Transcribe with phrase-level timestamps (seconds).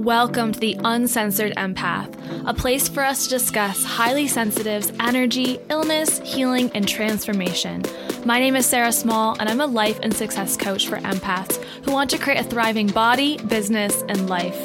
[0.00, 6.20] Welcome to the Uncensored Empath, a place for us to discuss highly sensitive's energy, illness,
[6.20, 7.82] healing, and transformation.
[8.24, 11.92] My name is Sarah Small, and I'm a life and success coach for empaths who
[11.92, 14.58] want to create a thriving body, business, and life.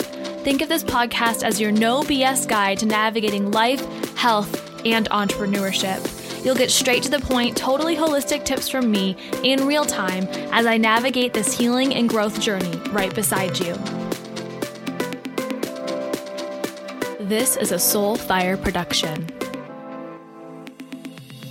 [0.45, 3.83] Think of this podcast as your no BS guide to navigating life,
[4.15, 6.45] health, and entrepreneurship.
[6.45, 10.65] You'll get straight to the point, totally holistic tips from me in real time as
[10.65, 13.75] I navigate this healing and growth journey right beside you.
[17.25, 19.27] This is a Soulfire production.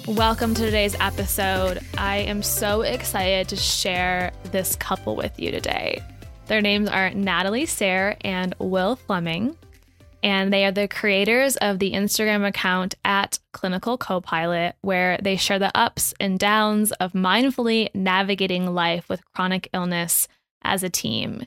[0.06, 1.80] Welcome to today's episode.
[1.98, 6.00] I am so excited to share this couple with you today.
[6.46, 9.56] Their names are Natalie Sayre and Will Fleming,
[10.22, 15.58] and they are the creators of the Instagram account at Clinical Copilot, where they share
[15.58, 20.28] the ups and downs of mindfully navigating life with chronic illness
[20.62, 21.44] as a team.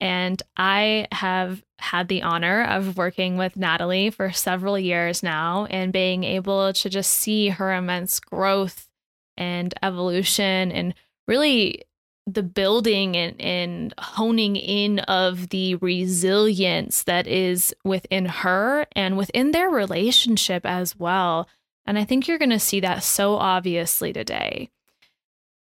[0.00, 5.92] And I have had the honor of working with Natalie for several years now and
[5.92, 8.88] being able to just see her immense growth
[9.36, 10.94] and evolution and
[11.26, 11.82] really
[12.26, 19.52] the building and, and honing in of the resilience that is within her and within
[19.52, 21.48] their relationship as well.
[21.86, 24.70] And I think you're going to see that so obviously today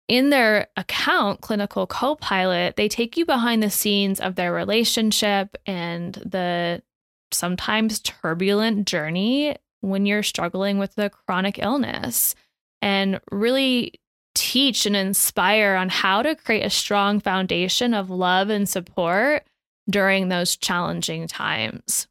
[0.08, 6.14] in their account, Clinical Copilot, they take you behind the scenes of their relationship and
[6.14, 6.82] the
[7.32, 12.34] sometimes turbulent journey when you're struggling with a chronic illness
[12.80, 14.00] and really
[14.34, 19.44] teach and inspire on how to create a strong foundation of love and support
[19.88, 22.06] during those challenging times.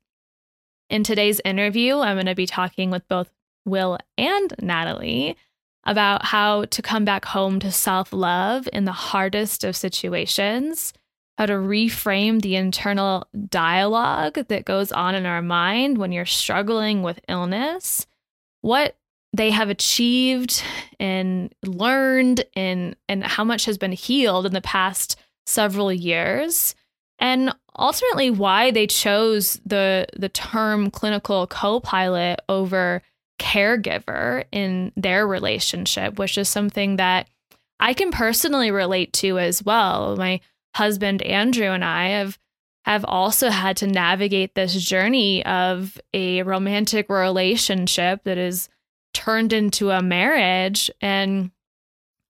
[0.90, 3.30] In today's interview, I'm going to be talking with both
[3.66, 5.38] Will and Natalie
[5.86, 10.94] about how to come back home to self love in the hardest of situations,
[11.38, 17.04] how to reframe the internal dialogue that goes on in our mind when you're struggling
[17.04, 18.08] with illness,
[18.62, 18.96] what
[19.36, 20.64] they have achieved
[21.00, 26.74] and learned and and how much has been healed in the past several years
[27.20, 33.02] and ultimately why they chose the the term clinical co-pilot over
[33.40, 37.28] caregiver in their relationship, which is something that
[37.80, 40.16] I can personally relate to as well.
[40.16, 40.40] My
[40.76, 42.38] husband Andrew and I have
[42.86, 48.70] have also had to navigate this journey of a romantic relationship that is
[49.14, 51.50] turned into a marriage and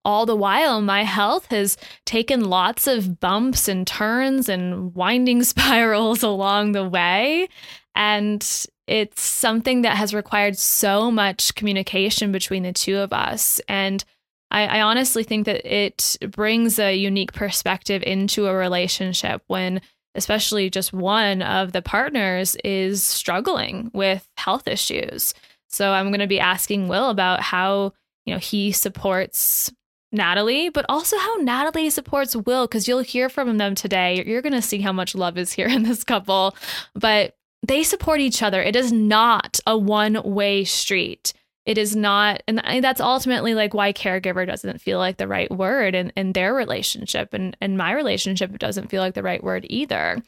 [0.06, 6.24] all the while my health has taken lots of bumps and turns and winding spirals
[6.24, 7.50] along the way
[7.96, 13.60] and it's something that has required so much communication between the two of us.
[13.68, 14.04] And
[14.52, 19.82] I, I, honestly think that it brings a unique perspective into a relationship when,
[20.14, 25.34] especially just one of the partners is struggling with health issues.
[25.68, 27.94] So I'm going to be asking Will about how,
[28.26, 29.74] you know, he supports
[30.12, 34.24] Natalie, but also how Natalie supports Will, because you'll hear from them today.
[34.26, 36.56] You're going to see how much love is here in this couple,
[36.94, 37.35] but
[37.66, 38.62] they support each other.
[38.62, 41.34] It is not a one way street.
[41.66, 45.96] It is not, and that's ultimately like why caregiver doesn't feel like the right word
[45.96, 47.34] in, in their relationship.
[47.34, 50.22] And, and my relationship doesn't feel like the right word either.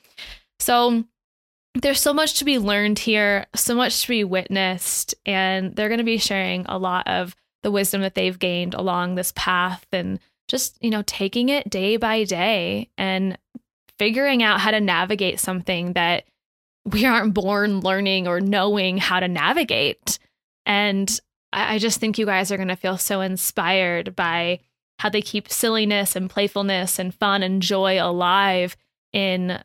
[0.60, 1.04] So
[1.76, 6.00] there's so much to be learned here, so much to be witnessed, and they're going
[6.00, 10.20] to be sharing a lot of the wisdom that they've gained along this path and
[10.48, 13.38] just, you know, taking it day by day and
[14.00, 16.24] figuring out how to navigate something that
[16.88, 20.20] we aren't born learning or knowing how to navigate.
[20.66, 21.20] And
[21.52, 24.60] I, just think you guys are going to feel so inspired by
[25.00, 28.76] how they keep silliness and playfulness and fun and joy alive
[29.14, 29.62] in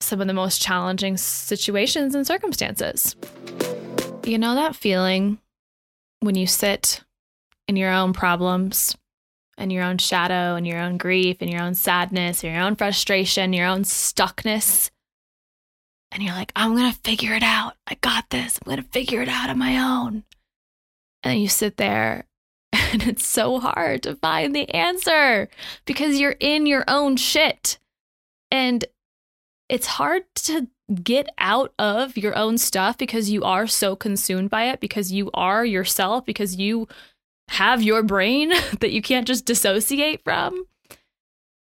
[0.00, 3.16] some of the most challenging situations and circumstances.
[4.24, 5.38] You know that feeling
[6.20, 7.02] when you sit
[7.68, 8.96] in your own problems
[9.56, 12.76] and your own shadow and your own grief and your own sadness, and your own
[12.76, 14.90] frustration, your own stuckness.
[16.14, 17.74] And you're like, I'm going to figure it out.
[17.88, 18.58] I got this.
[18.58, 20.22] I'm going to figure it out on my own.
[21.24, 22.26] And then you sit there
[22.72, 25.48] and it's so hard to find the answer
[25.86, 27.78] because you're in your own shit.
[28.52, 28.84] And
[29.68, 30.68] it's hard to
[31.02, 35.30] get out of your own stuff because you are so consumed by it, because you
[35.34, 36.86] are yourself, because you
[37.48, 38.50] have your brain
[38.80, 40.64] that you can't just dissociate from.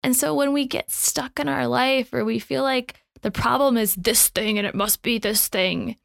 [0.04, 3.76] And so when we get stuck in our life or we feel like the problem
[3.76, 5.96] is this thing and it must be this thing,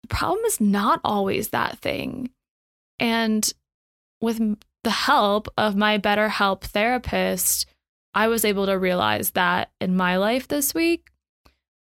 [0.00, 2.30] the problem is not always that thing.
[2.98, 3.52] And
[4.22, 4.40] with
[4.82, 7.66] the help of my BetterHelp therapist,
[8.14, 11.10] I was able to realize that in my life this week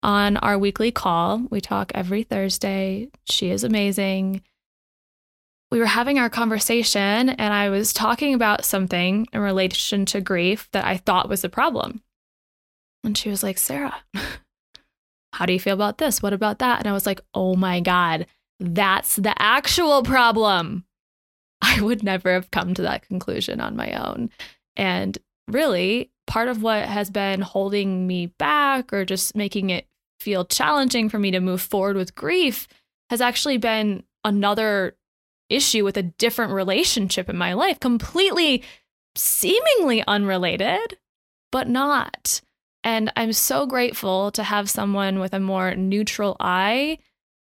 [0.04, 1.42] on our weekly call.
[1.50, 3.08] We talk every Thursday.
[3.24, 4.42] She is amazing.
[5.72, 10.68] We were having our conversation, and I was talking about something in relation to grief
[10.70, 12.02] that I thought was a problem.
[13.06, 14.02] And she was like, Sarah,
[15.32, 16.22] how do you feel about this?
[16.22, 16.80] What about that?
[16.80, 18.26] And I was like, oh my God,
[18.58, 20.84] that's the actual problem.
[21.62, 24.30] I would never have come to that conclusion on my own.
[24.76, 25.16] And
[25.48, 29.86] really, part of what has been holding me back or just making it
[30.18, 32.66] feel challenging for me to move forward with grief
[33.10, 34.96] has actually been another
[35.48, 38.64] issue with a different relationship in my life, completely
[39.14, 40.98] seemingly unrelated,
[41.52, 42.40] but not.
[42.86, 46.98] And I'm so grateful to have someone with a more neutral eye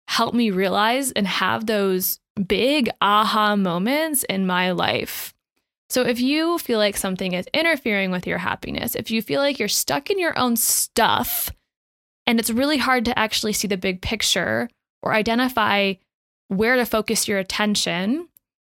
[0.07, 5.33] help me realize and have those big aha moments in my life.
[5.89, 9.59] So, if you feel like something is interfering with your happiness, if you feel like
[9.59, 11.51] you're stuck in your own stuff
[12.25, 14.69] and it's really hard to actually see the big picture
[15.03, 15.95] or identify
[16.47, 18.30] where to focus your attention,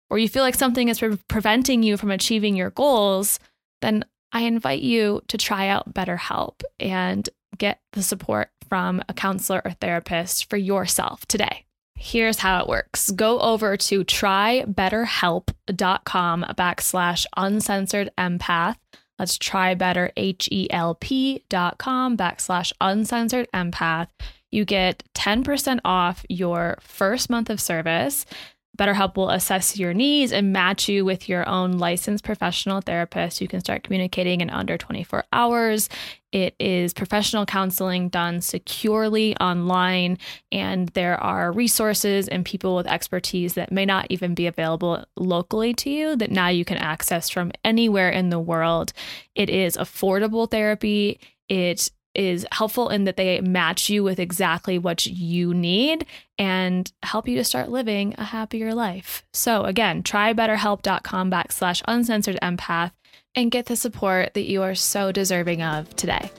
[0.09, 3.41] or you feel like something is pre- preventing you from achieving your goals,
[3.81, 4.05] then
[4.35, 7.27] I invite you to try out BetterHelp and
[7.57, 11.65] get the support from a counselor or therapist for yourself today.
[11.97, 13.13] Here's how it works.
[13.13, 18.75] Go over to trybetterhelp.com backslash uncensored empath.
[19.21, 24.09] Let's try better, H-E-L-P dot com backslash uncensored empath.
[24.51, 28.27] You get 10% off your first month of service.
[28.77, 33.41] BetterHelp will assess your needs and match you with your own licensed professional therapist.
[33.41, 35.89] You can start communicating in under 24 hours.
[36.33, 40.19] It is professional counseling done securely online,
[40.51, 45.75] and there are resources and people with expertise that may not even be available locally
[45.75, 48.93] to you that now you can access from anywhere in the world.
[49.37, 51.21] It is affordable therapy.
[51.49, 56.07] It is helpful in that they match you with exactly what you need
[56.39, 59.25] and help you to start living a happier life.
[59.33, 62.93] So again, try betterhelp.com backslash uncensored empath
[63.35, 66.31] and get the support that you are so deserving of today.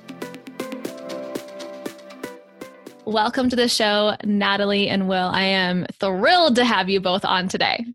[3.06, 5.30] Welcome to the show, Natalie and Will.
[5.32, 7.86] I am thrilled to have you both on today.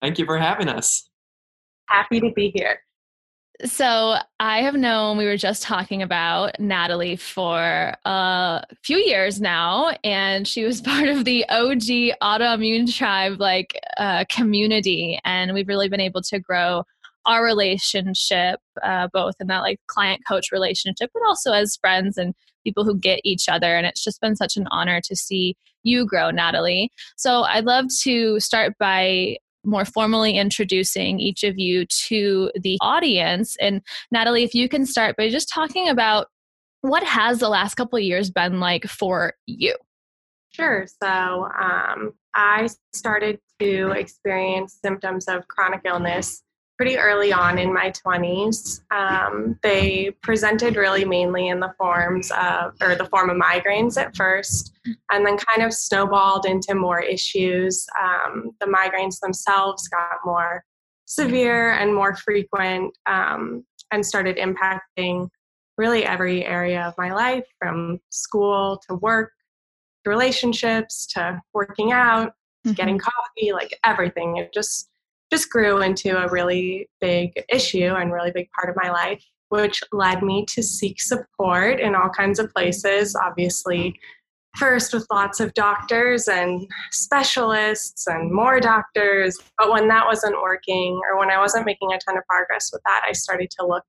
[0.00, 1.08] Thank you for having us.
[1.86, 2.80] Happy to be here.
[3.64, 9.96] So I have known we were just talking about Natalie for a few years now,
[10.04, 15.88] and she was part of the OG autoimmune tribe like uh, community, and we've really
[15.88, 16.84] been able to grow
[17.26, 22.34] our relationship, uh, both in that like client coach relationship, but also as friends and
[22.64, 23.76] people who get each other.
[23.76, 26.90] And it's just been such an honor to see you grow, Natalie.
[27.16, 29.36] So I'd love to start by
[29.68, 33.56] more formally introducing each of you to the audience.
[33.60, 36.28] And Natalie, if you can start by just talking about
[36.80, 39.74] what has the last couple of years been like for you?
[40.50, 40.86] Sure.
[41.02, 46.42] So um, I started to experience symptoms of chronic illness
[46.78, 48.80] pretty early on in my 20s.
[48.92, 54.16] Um, they presented really mainly in the forms of, or the form of migraines at
[54.16, 54.72] first,
[55.10, 57.84] and then kind of snowballed into more issues.
[58.00, 60.64] Um, the migraines themselves got more
[61.06, 65.28] severe and more frequent um, and started impacting
[65.78, 69.32] really every area of my life from school to work
[70.04, 72.28] to relationships to working out
[72.66, 72.72] mm-hmm.
[72.72, 74.90] getting coffee like everything it just
[75.30, 79.82] just grew into a really big issue and really big part of my life, which
[79.92, 83.14] led me to seek support in all kinds of places.
[83.14, 83.98] Obviously,
[84.56, 89.38] first with lots of doctors and specialists and more doctors.
[89.56, 92.82] But when that wasn't working or when I wasn't making a ton of progress with
[92.84, 93.84] that, I started to look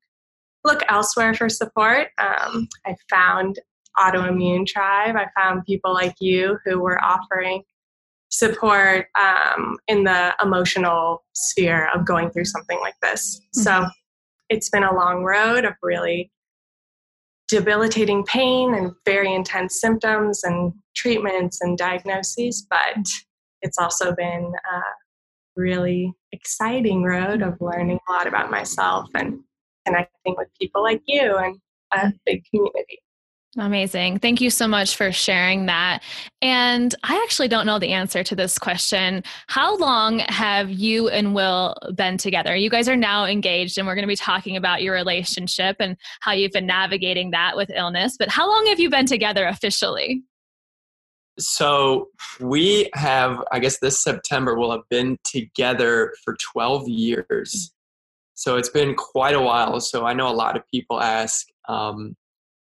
[0.66, 2.10] look elsewhere for support.
[2.18, 3.60] Um, I found
[3.98, 5.16] Autoimmune Tribe.
[5.16, 7.64] I found people like you who were offering
[8.30, 13.40] support um, in the emotional sphere of going through something like this.
[13.40, 13.62] Mm-hmm.
[13.62, 13.90] So
[14.50, 16.32] it's been a long road of really
[17.48, 23.06] debilitating pain and very intense symptoms and treatments and diagnoses, but
[23.62, 24.82] it's also been a
[25.56, 29.40] really exciting road of learning a lot about myself and
[29.86, 31.58] connecting with people like you and
[31.92, 33.00] a big community.
[33.58, 34.20] Amazing.
[34.20, 36.04] Thank you so much for sharing that.
[36.40, 39.24] And I actually don't know the answer to this question.
[39.48, 42.56] How long have you and Will been together?
[42.56, 45.98] You guys are now engaged, and we're going to be talking about your relationship and
[46.20, 48.18] how you've been navigating that with illness.
[48.20, 50.22] But how long have you been together officially?
[51.40, 57.72] So we have, I guess this September, we'll have been together for 12 years.
[58.36, 59.80] So it's been quite a while.
[59.80, 62.16] So I know a lot of people ask, um,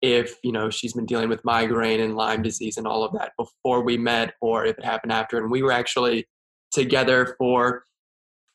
[0.01, 3.33] if you know she's been dealing with migraine and Lyme disease and all of that
[3.39, 5.39] before we met, or if it happened after.
[5.39, 6.27] And we were actually
[6.73, 7.85] together for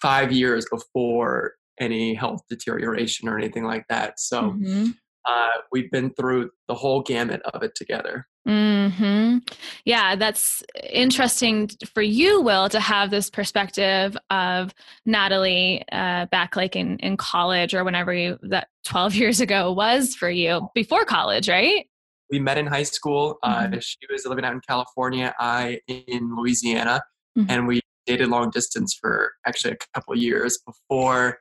[0.01, 4.19] five years before any health deterioration or anything like that.
[4.19, 4.91] So mm-hmm.
[5.25, 8.27] Uh, we've been through the whole gamut of it together.
[8.45, 9.37] Hmm.
[9.85, 14.73] Yeah, that's interesting for you, Will, to have this perspective of
[15.05, 20.13] Natalie uh, back like in in college or whenever you that twelve years ago was
[20.13, 21.85] for you before college, right?
[22.29, 23.37] We met in high school.
[23.43, 23.73] Uh, mm-hmm.
[23.75, 27.01] Uh, she was living out in California, I in Louisiana,
[27.37, 27.49] mm-hmm.
[27.49, 31.39] and we dated long distance for actually a couple years before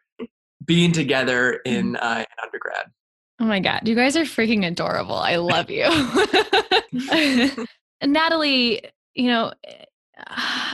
[0.65, 2.07] being together in mm-hmm.
[2.07, 2.87] uh, in undergrad.
[3.43, 5.17] Oh my God, you guys are freaking adorable.
[5.17, 5.89] I love you.
[8.05, 8.85] Natalie,
[9.15, 9.53] you know,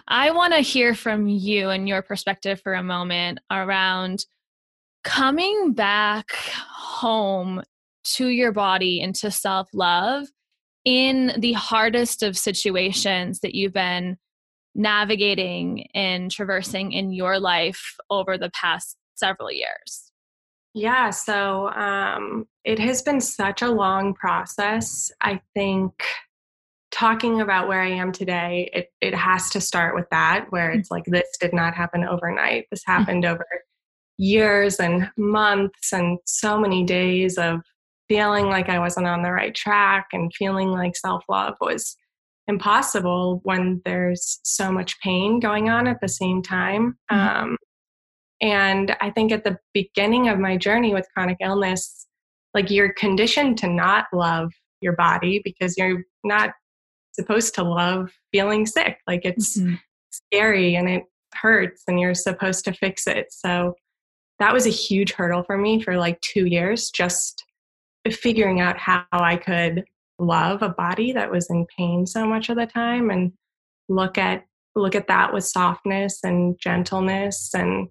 [0.07, 4.27] I want to hear from you and your perspective for a moment around
[5.03, 7.63] coming back home
[8.17, 10.27] to your body and to self love
[10.85, 14.19] in the hardest of situations that you've been
[14.75, 20.08] navigating and traversing in your life over the past several years.
[20.79, 25.11] Yeah, so um, it has been such a long process.
[25.21, 25.93] I think
[26.93, 30.89] talking about where I am today, it, it has to start with that, where it's
[30.91, 32.67] like this did not happen overnight.
[32.71, 32.93] This mm.
[32.93, 33.45] happened over
[34.19, 37.61] years and months and so many days of
[38.09, 41.97] feeling like I wasn't on the right track and feeling like self love was
[42.47, 46.97] impossible when there's so much pain going on at the same time.
[47.11, 47.39] Mm-hmm.
[47.47, 47.57] Um,
[48.40, 52.07] and I think at the beginning of my journey with chronic illness,
[52.54, 56.50] like you're conditioned to not love your body because you're not
[57.12, 58.99] supposed to love feeling sick.
[59.07, 59.75] Like it's mm-hmm.
[60.11, 61.04] scary and it
[61.35, 63.26] hurts and you're supposed to fix it.
[63.30, 63.75] So
[64.38, 67.45] that was a huge hurdle for me for like two years, just
[68.11, 69.85] figuring out how I could
[70.18, 73.33] love a body that was in pain so much of the time and
[73.88, 77.88] look at look at that with softness and gentleness and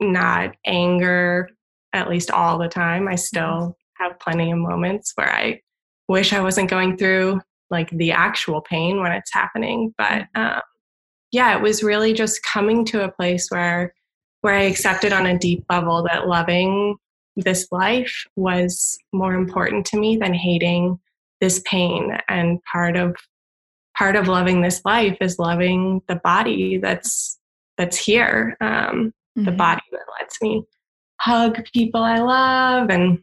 [0.00, 1.48] not anger
[1.92, 3.08] at least all the time.
[3.08, 5.60] I still have plenty of moments where I
[6.08, 7.40] wish I wasn't going through
[7.70, 9.94] like the actual pain when it's happening.
[9.98, 10.60] But um,
[11.32, 13.94] yeah, it was really just coming to a place where
[14.40, 16.96] where I accepted on a deep level that loving
[17.34, 20.98] this life was more important to me than hating
[21.40, 22.16] this pain.
[22.28, 23.16] And part of
[23.96, 27.38] part of loving this life is loving the body that's
[27.76, 28.56] that's here.
[28.60, 29.50] Um, mm-hmm.
[29.50, 30.62] the body that lets me
[31.20, 33.18] hug people I love and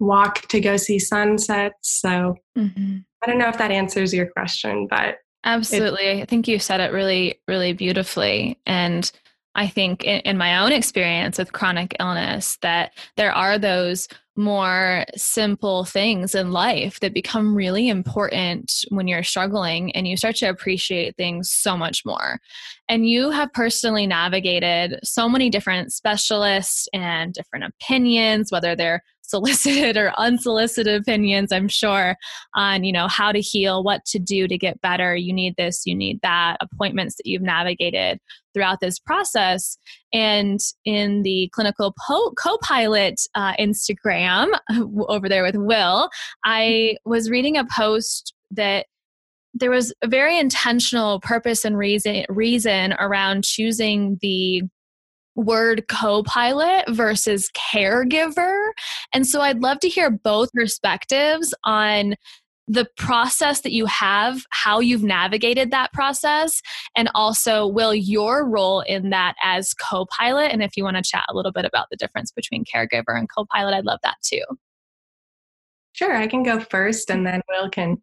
[0.00, 2.00] walk to go see sunsets.
[2.00, 2.98] So mm-hmm.
[3.22, 6.22] I don't know if that answers your question, but absolutely.
[6.22, 8.58] I think you said it really, really beautifully.
[8.66, 9.10] And
[9.54, 15.04] I think in, in, my own experience with chronic illness that there are those more
[15.16, 20.46] simple things in life that become really important when you're struggling and you start to
[20.46, 22.40] appreciate things so much more.
[22.88, 29.96] And you have personally navigated so many different specialists and different opinions, whether they're solicited
[30.02, 32.16] or unsolicited opinions i'm sure
[32.54, 35.14] on you know how to heal what to do to get better.
[35.14, 38.18] You need this you need that appointments that you've navigated
[38.54, 39.78] throughout this process.
[40.12, 44.48] And in the clinical po- co-pilot uh, instagram
[45.08, 46.08] over there with will
[46.44, 48.86] i was reading a post that
[49.54, 54.62] there was a very intentional purpose and reason reason around choosing the
[55.34, 58.70] word co pilot versus caregiver.
[59.12, 62.14] And so I'd love to hear both perspectives on
[62.68, 66.62] the process that you have, how you've navigated that process,
[66.96, 70.52] and also, Will, your role in that as co pilot.
[70.52, 73.28] And if you want to chat a little bit about the difference between caregiver and
[73.28, 74.42] co pilot, I'd love that too.
[75.92, 77.98] Sure, I can go first and then Will can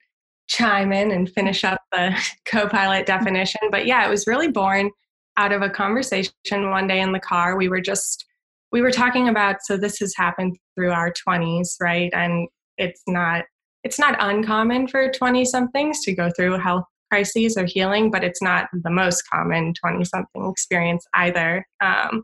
[0.47, 3.61] chime in and finish up the co pilot definition.
[3.71, 4.91] But yeah, it was really born
[5.39, 7.55] out of a conversation one day in the car.
[7.55, 8.25] We were just
[8.71, 12.11] we were talking about so this has happened through our 20s, right?
[12.13, 13.45] And it's not
[13.83, 18.41] it's not uncommon for 20 somethings to go through health crises or healing, but it's
[18.41, 21.65] not the most common 20 something experience either.
[21.81, 22.23] Um,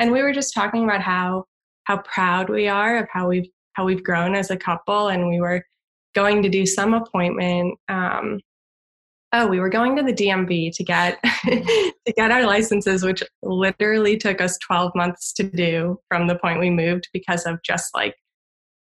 [0.00, 1.44] and we were just talking about how
[1.84, 5.40] how proud we are of how we've how we've grown as a couple, and we
[5.40, 5.62] were
[6.16, 8.40] going to do some appointment um,
[9.32, 14.16] oh we were going to the dmv to get to get our licenses which literally
[14.16, 18.14] took us 12 months to do from the point we moved because of just like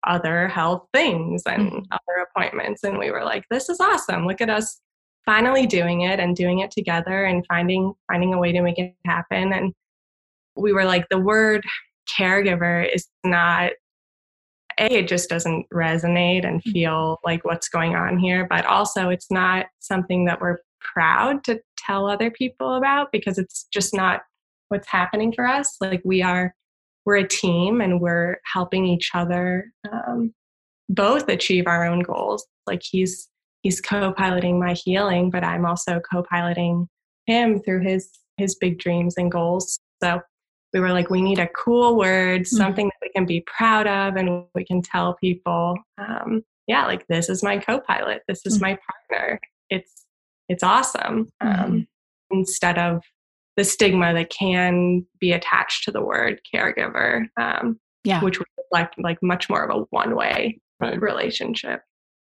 [0.06, 1.80] other health things and mm-hmm.
[1.92, 2.84] other appointments.
[2.84, 4.25] And we were like this is awesome.
[4.25, 4.82] Look at us
[5.25, 8.96] finally doing it and doing it together and finding finding a way to make it
[9.06, 9.54] happen.
[9.54, 9.74] And
[10.56, 11.63] we were like the word
[12.18, 13.72] caregiver is not
[14.79, 16.72] a it just doesn't resonate and mm-hmm.
[16.72, 20.58] feel like what's going on here but also it's not something that we're
[20.94, 24.22] proud to tell other people about because it's just not
[24.70, 25.75] what's happening for us.
[25.82, 26.53] Like we are
[27.05, 30.34] we're a team and we're helping each other um,
[30.89, 32.45] both achieve our own goals.
[32.67, 33.30] Like he's
[33.62, 36.88] he's co-piloting my healing but i'm also co-piloting
[37.26, 39.80] him through his his big dreams and goals.
[40.04, 40.21] So
[40.76, 42.58] we were like, we need a cool word, mm-hmm.
[42.58, 47.08] something that we can be proud of, and we can tell people, um, yeah, like
[47.08, 48.64] this is my co-pilot, this is mm-hmm.
[48.64, 49.40] my partner.
[49.70, 50.06] It's
[50.50, 51.30] it's awesome.
[51.40, 51.80] Um, mm-hmm.
[52.32, 53.02] instead of
[53.56, 58.96] the stigma that can be attached to the word caregiver, um, yeah, which would reflect
[59.00, 61.02] like much more of a one-way right.
[61.02, 61.84] relationship.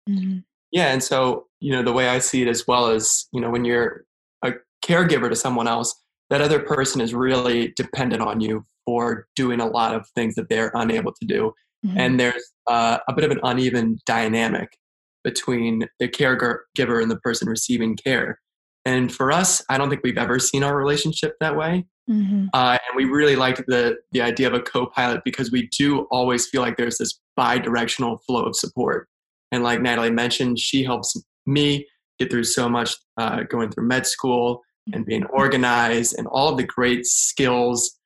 [0.10, 0.40] Mm-hmm.
[0.74, 3.50] Yeah, and so you know the way I see it as well is you know
[3.50, 4.04] when you're
[4.44, 4.52] a
[4.86, 9.68] caregiver to someone else, that other person is really dependent on you for doing a
[9.68, 11.54] lot of things that they're unable to do.
[11.86, 11.98] Mm-hmm.
[11.98, 14.78] And there's uh, a bit of an uneven dynamic
[15.24, 18.40] between the caregiver and the person receiving care.
[18.86, 21.86] And for us, I don't think we've ever seen our relationship that way.
[22.10, 22.48] Mm-hmm.
[22.54, 26.48] Uh, and we really liked the the idea of a co-pilot because we do always
[26.48, 29.08] feel like there's this bi-directional flow of support.
[29.54, 31.88] And like Natalie mentioned, she helps me
[32.20, 36.58] get through so much uh, going through med school and being organized and all of
[36.58, 37.98] the great skills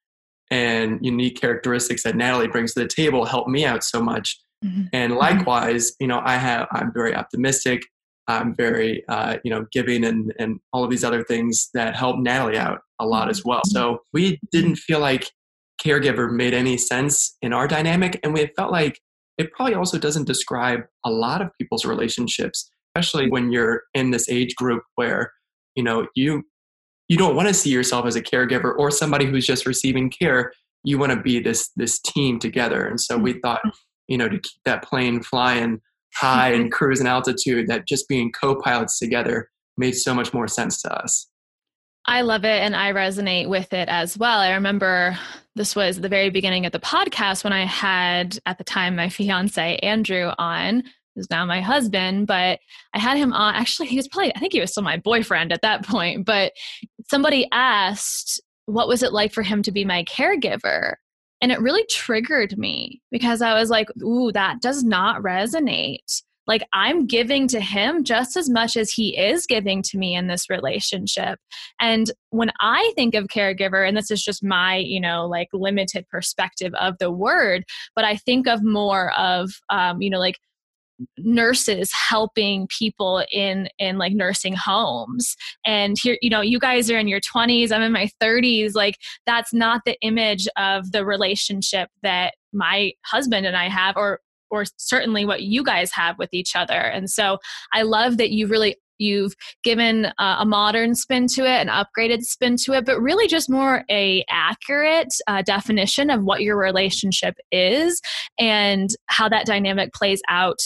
[0.51, 4.39] and unique characteristics that Natalie brings to the table help me out so much.
[4.63, 4.83] Mm-hmm.
[4.93, 5.19] And mm-hmm.
[5.19, 7.83] likewise, you know, I have I'm very optimistic.
[8.27, 12.19] I'm very uh, you know giving and and all of these other things that help
[12.19, 13.61] Natalie out a lot as well.
[13.65, 15.29] So we didn't feel like
[15.83, 18.99] caregiver made any sense in our dynamic, and we felt like
[19.37, 24.27] it probably also doesn't describe a lot of people's relationships, especially when you're in this
[24.29, 25.31] age group where
[25.75, 26.43] you know you
[27.07, 30.51] you don't want to see yourself as a caregiver or somebody who's just receiving care.
[30.83, 32.85] You want to be this this team together.
[32.85, 33.77] And so we thought mm-hmm.
[34.07, 35.81] you know to keep that plane flying
[36.13, 36.71] high and mm-hmm.
[36.71, 41.27] cruising altitude that just being co-pilots together made so much more sense to us.
[42.05, 44.39] I love it and I resonate with it as well.
[44.39, 45.17] I remember
[45.55, 49.09] this was the very beginning of the podcast when I had at the time my
[49.09, 50.83] fiance Andrew on
[51.17, 52.60] who's now my husband, but
[52.93, 53.56] I had him on.
[53.56, 56.25] Actually, he was probably, I think he was still my boyfriend at that point.
[56.25, 56.53] But
[57.10, 60.93] somebody asked, what was it like for him to be my caregiver?
[61.41, 66.21] And it really triggered me because I was like, ooh, that does not resonate.
[66.45, 70.27] Like, I'm giving to him just as much as he is giving to me in
[70.27, 71.39] this relationship.
[71.82, 76.08] And when I think of caregiver, and this is just my, you know, like limited
[76.10, 80.38] perspective of the word, but I think of more of, um, you know, like
[81.17, 85.36] nurses helping people in in like nursing homes.
[85.65, 88.95] And here you know you guys are in your 20s i'm in my 30s like
[89.25, 94.63] that's not the image of the relationship that my husband and i have or or
[94.77, 96.73] certainly what you guys have with each other.
[96.73, 97.38] And so
[97.73, 102.23] i love that you really you've given uh, a modern spin to it an upgraded
[102.23, 107.36] spin to it but really just more a accurate uh, definition of what your relationship
[107.51, 108.01] is
[108.39, 110.57] and how that dynamic plays out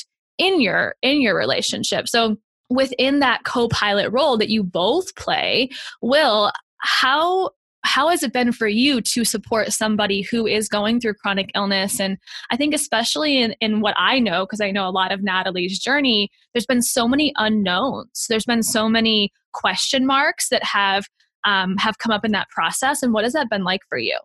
[0.41, 2.07] in your in your relationship.
[2.07, 2.37] So
[2.69, 5.69] within that co-pilot role that you both play
[6.01, 7.51] will how
[7.83, 11.99] how has it been for you to support somebody who is going through chronic illness?
[11.99, 12.17] And
[12.49, 15.77] i think especially in, in what i know because i know a lot of natalie's
[15.77, 18.25] journey there's been so many unknowns.
[18.27, 21.05] There's been so many question marks that have
[21.43, 23.01] um, have come up in that process.
[23.01, 24.17] And what has that been like for you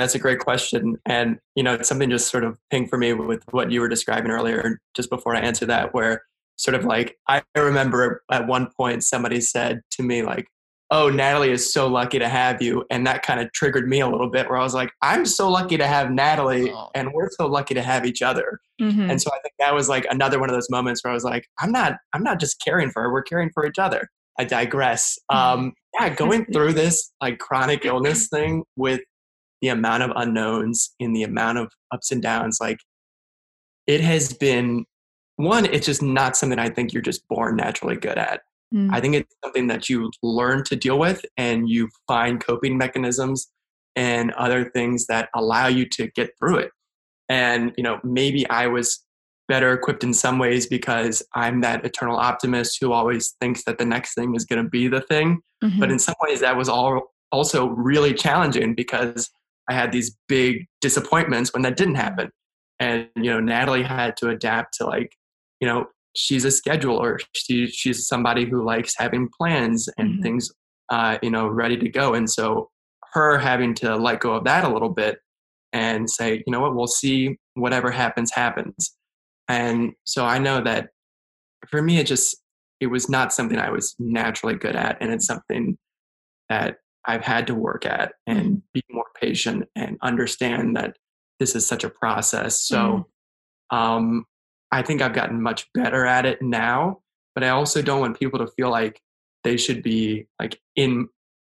[0.00, 3.12] that's a great question and you know it's something just sort of ping for me
[3.12, 6.22] with what you were describing earlier just before i answer that where
[6.56, 10.46] sort of like i remember at one point somebody said to me like
[10.92, 12.84] oh, Natalie is so lucky to have you.
[12.90, 15.50] And that kind of triggered me a little bit where I was like, I'm so
[15.50, 16.90] lucky to have Natalie oh.
[16.94, 18.60] and we're so lucky to have each other.
[18.78, 19.10] Mm-hmm.
[19.10, 21.24] And so I think that was like another one of those moments where I was
[21.24, 23.10] like, I'm not, I'm not just caring for her.
[23.10, 24.06] We're caring for each other.
[24.38, 25.18] I digress.
[25.32, 25.60] Mm-hmm.
[25.60, 29.00] Um, yeah, going through this like chronic illness thing with
[29.62, 32.78] the amount of unknowns in the amount of ups and downs, like
[33.86, 34.84] it has been
[35.36, 38.42] one, it's just not something I think you're just born naturally good at.
[38.74, 38.92] Mm.
[38.92, 43.50] I think it's something that you learn to deal with and you find coping mechanisms
[43.96, 46.70] and other things that allow you to get through it.
[47.28, 49.04] And, you know, maybe I was
[49.48, 53.84] better equipped in some ways because I'm that eternal optimist who always thinks that the
[53.84, 55.40] next thing is going to be the thing.
[55.62, 55.80] Mm-hmm.
[55.80, 59.30] But in some ways, that was all also really challenging because
[59.68, 62.30] I had these big disappointments when that didn't happen.
[62.80, 65.16] And, you know, Natalie had to adapt to like,
[65.60, 67.18] you know, she's a scheduler.
[67.32, 70.22] She, she's somebody who likes having plans and mm-hmm.
[70.22, 70.50] things,
[70.88, 72.14] uh, you know, ready to go.
[72.14, 72.70] And so
[73.12, 75.18] her having to let go of that a little bit
[75.72, 78.96] and say, you know what, we'll see whatever happens, happens.
[79.48, 80.90] And so I know that
[81.68, 82.36] for me, it just,
[82.80, 84.98] it was not something I was naturally good at.
[85.00, 85.78] And it's something
[86.48, 88.58] that I've had to work at and mm-hmm.
[88.74, 90.96] be more patient and understand that
[91.40, 92.62] this is such a process.
[92.62, 93.06] So,
[93.72, 93.76] mm-hmm.
[93.76, 94.26] um,
[94.70, 97.00] I think I've gotten much better at it now,
[97.34, 99.00] but I also don't want people to feel like
[99.44, 101.08] they should be like in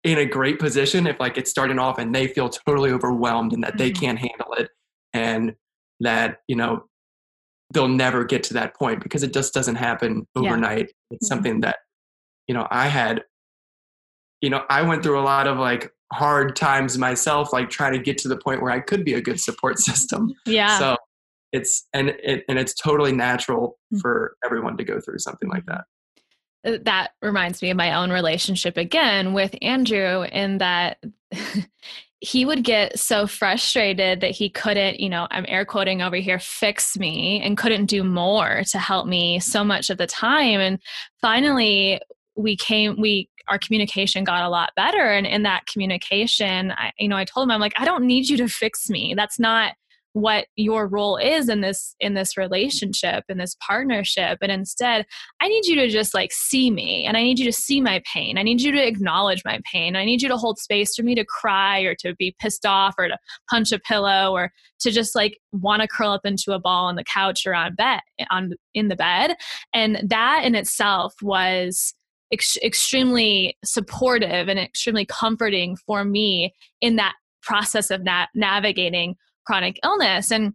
[0.04, 3.64] in a great position if like it's starting off and they feel totally overwhelmed and
[3.64, 3.80] that mm-hmm.
[3.80, 4.70] they can't handle it
[5.14, 5.56] and
[6.00, 6.86] that you know
[7.74, 11.16] they'll never get to that point because it just doesn't happen overnight yeah.
[11.16, 11.36] it's mm-hmm.
[11.36, 11.78] something that
[12.48, 13.24] you know i had
[14.42, 18.00] you know i went through a lot of like hard times myself like trying to
[18.00, 20.98] get to the point where i could be a good support system yeah so
[21.54, 24.00] it's and it and it's totally natural mm.
[24.00, 25.86] for everyone to go through something like that
[26.66, 30.98] uh, that reminds me of my own relationship again with Andrew in that
[32.20, 36.40] he would get so frustrated that he couldn't, you know, I'm air quoting over here,
[36.40, 40.60] fix me and couldn't do more to help me so much of the time.
[40.60, 40.80] And
[41.22, 42.02] finally,
[42.36, 45.12] we came, we, our communication got a lot better.
[45.12, 48.30] And in that communication, I, you know, I told him, I'm like, I don't need
[48.30, 49.14] you to fix me.
[49.16, 49.74] That's not,
[50.18, 55.06] what your role is in this in this relationship in this partnership and instead
[55.42, 58.02] i need you to just like see me and i need you to see my
[58.12, 61.04] pain i need you to acknowledge my pain i need you to hold space for
[61.04, 63.18] me to cry or to be pissed off or to
[63.50, 66.96] punch a pillow or to just like want to curl up into a ball on
[66.96, 68.00] the couch or on bed
[68.32, 69.36] on in the bed
[69.74, 71.94] and that in itself was
[72.32, 79.80] ex- extremely supportive and extremely comforting for me in that process of na- navigating chronic
[79.84, 80.32] illness.
[80.32, 80.54] And,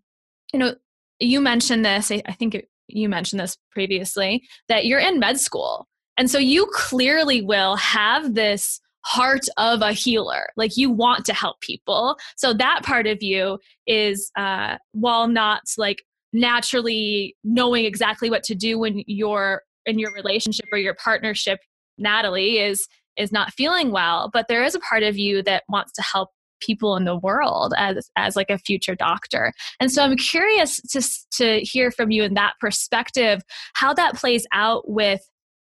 [0.53, 0.75] you know,
[1.19, 2.57] you mentioned this, I, I think
[2.89, 5.89] you mentioned this previously, that you're in med school.
[6.19, 10.49] And so you clearly will have this heart of a healer.
[10.57, 12.17] Like you want to help people.
[12.37, 18.55] So that part of you is, uh, while not like naturally knowing exactly what to
[18.55, 21.59] do when you're in your relationship or your partnership,
[21.99, 22.87] Natalie is
[23.19, 26.31] is not feeling well, but there is a part of you that wants to help
[26.61, 29.53] people in the world as as like a future doctor.
[29.81, 31.03] And so i'm curious to
[31.39, 33.43] to hear from you in that perspective
[33.75, 35.21] how that plays out with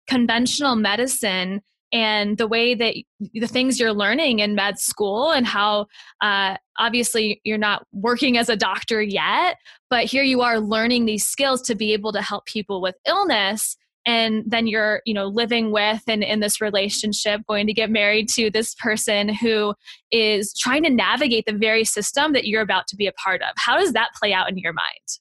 [0.09, 1.61] conventional medicine
[1.93, 2.95] and the way that
[3.33, 5.87] the things you're learning in med school and how
[6.21, 9.57] uh, obviously you're not working as a doctor yet
[9.89, 13.77] but here you are learning these skills to be able to help people with illness
[14.09, 18.29] and then you're you know living with and in this relationship going to get married
[18.29, 19.73] to this person who
[20.11, 23.51] is trying to navigate the very system that you're about to be a part of
[23.57, 25.19] how does that play out in your mind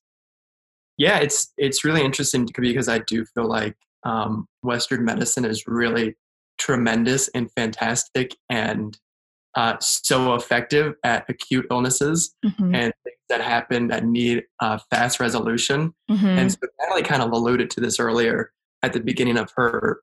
[0.97, 6.15] yeah, it's it's really interesting because I do feel like um, Western medicine is really
[6.58, 8.97] tremendous and fantastic and
[9.56, 12.73] uh, so effective at acute illnesses mm-hmm.
[12.76, 15.93] and things that happen that need uh, fast resolution.
[16.10, 16.26] Mm-hmm.
[16.26, 18.52] And so Natalie kind of alluded to this earlier
[18.84, 20.02] at the beginning of her,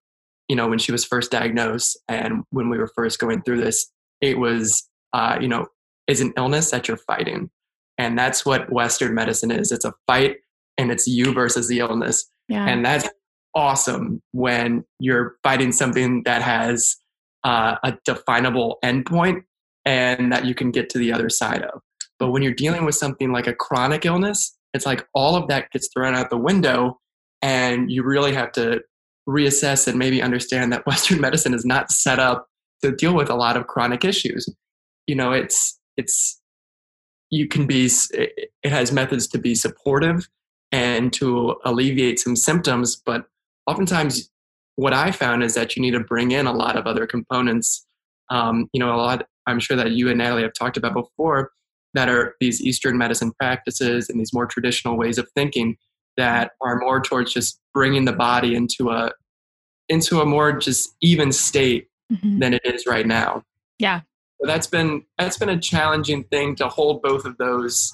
[0.48, 3.90] you know, when she was first diagnosed and when we were first going through this,
[4.20, 5.66] it was, uh, you know,
[6.06, 7.50] is an illness that you're fighting.
[7.96, 9.72] And that's what Western medicine is.
[9.72, 10.38] It's a fight
[10.76, 12.30] and it's you versus the illness.
[12.48, 12.66] Yeah.
[12.66, 13.08] And that's
[13.54, 16.96] awesome when you're fighting something that has
[17.44, 19.44] uh, a definable endpoint
[19.84, 21.80] and that you can get to the other side of.
[22.18, 25.70] But when you're dealing with something like a chronic illness, it's like all of that
[25.70, 27.00] gets thrown out the window,
[27.44, 28.80] and you really have to
[29.28, 32.48] reassess and maybe understand that Western medicine is not set up
[32.82, 34.48] to deal with a lot of chronic issues.
[35.06, 36.40] You know, it's it's
[37.30, 40.26] you can be it has methods to be supportive
[40.72, 43.26] and to alleviate some symptoms, but
[43.66, 44.30] oftentimes
[44.76, 47.86] what I found is that you need to bring in a lot of other components.
[48.30, 49.26] Um, you know, a lot.
[49.46, 51.50] I'm sure that you and Natalie have talked about before
[51.92, 55.76] that are these Eastern medicine practices and these more traditional ways of thinking
[56.16, 59.10] that are more towards just bringing the body into a
[59.88, 62.38] into a more just even state mm-hmm.
[62.38, 63.42] than it is right now.
[63.78, 64.00] Yeah.
[64.40, 67.92] So that's been that's been a challenging thing to hold both of those,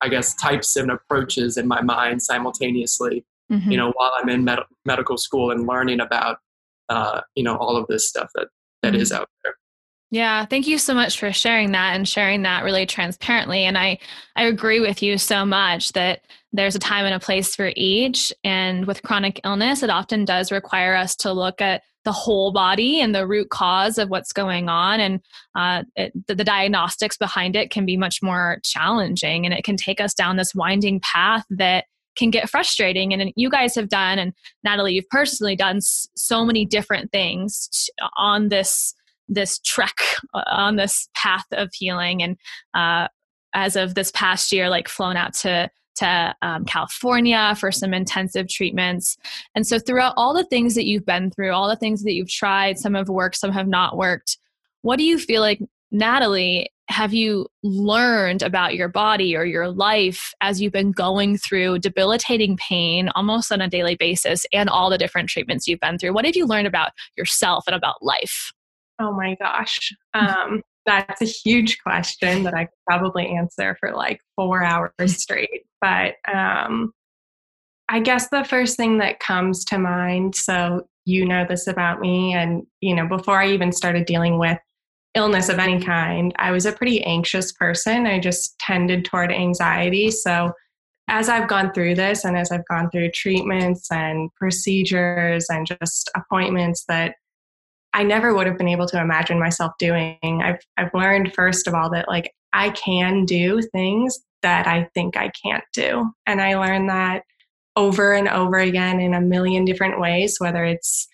[0.00, 3.70] I guess, types and approaches in my mind simultaneously mm-hmm.
[3.70, 6.38] you know, while I'm in med- medical school and learning about,
[6.88, 8.48] uh, you know, all of this stuff that,
[8.82, 9.02] that mm-hmm.
[9.02, 9.54] is out there.
[10.12, 13.64] Yeah, thank you so much for sharing that and sharing that really transparently.
[13.64, 13.98] And I,
[14.36, 16.20] I agree with you so much that
[16.52, 18.30] there's a time and a place for each.
[18.44, 23.00] And with chronic illness, it often does require us to look at the whole body
[23.00, 25.00] and the root cause of what's going on.
[25.00, 25.20] And
[25.54, 29.46] uh, it, the, the diagnostics behind it can be much more challenging.
[29.46, 31.86] And it can take us down this winding path that
[32.18, 33.14] can get frustrating.
[33.14, 38.50] And you guys have done, and Natalie, you've personally done so many different things on
[38.50, 38.94] this
[39.28, 39.96] this trek
[40.34, 42.22] on this path of healing.
[42.22, 42.36] And
[42.74, 43.08] uh,
[43.54, 48.48] as of this past year, like flown out to to um, California for some intensive
[48.48, 49.18] treatments.
[49.54, 52.30] And so, throughout all the things that you've been through, all the things that you've
[52.30, 54.38] tried, some have worked, some have not worked.
[54.82, 60.34] What do you feel like, Natalie, have you learned about your body or your life
[60.40, 64.98] as you've been going through debilitating pain almost on a daily basis and all the
[64.98, 66.12] different treatments you've been through?
[66.12, 68.52] What have you learned about yourself and about life?
[69.02, 69.92] Oh my gosh.
[70.14, 75.64] Um, that's a huge question that I could probably answer for like four hours straight.
[75.80, 76.92] But um,
[77.88, 82.34] I guess the first thing that comes to mind, so you know this about me,
[82.34, 84.58] and you know, before I even started dealing with
[85.14, 88.06] illness of any kind, I was a pretty anxious person.
[88.06, 90.10] I just tended toward anxiety.
[90.10, 90.52] So,
[91.08, 96.10] as I've gone through this and as I've gone through treatments and procedures and just
[96.16, 97.16] appointments that
[97.94, 101.74] I never would have been able to imagine myself doing, I've, I've learned, first of
[101.74, 106.10] all, that like I can do things that I think I can't do.
[106.26, 107.22] And I learned that
[107.76, 111.08] over and over again in a million different ways, whether it's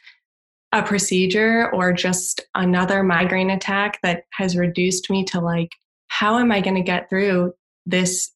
[0.72, 5.70] a procedure or just another migraine attack that has reduced me to like,
[6.08, 7.52] how am I going to get through
[7.86, 8.32] this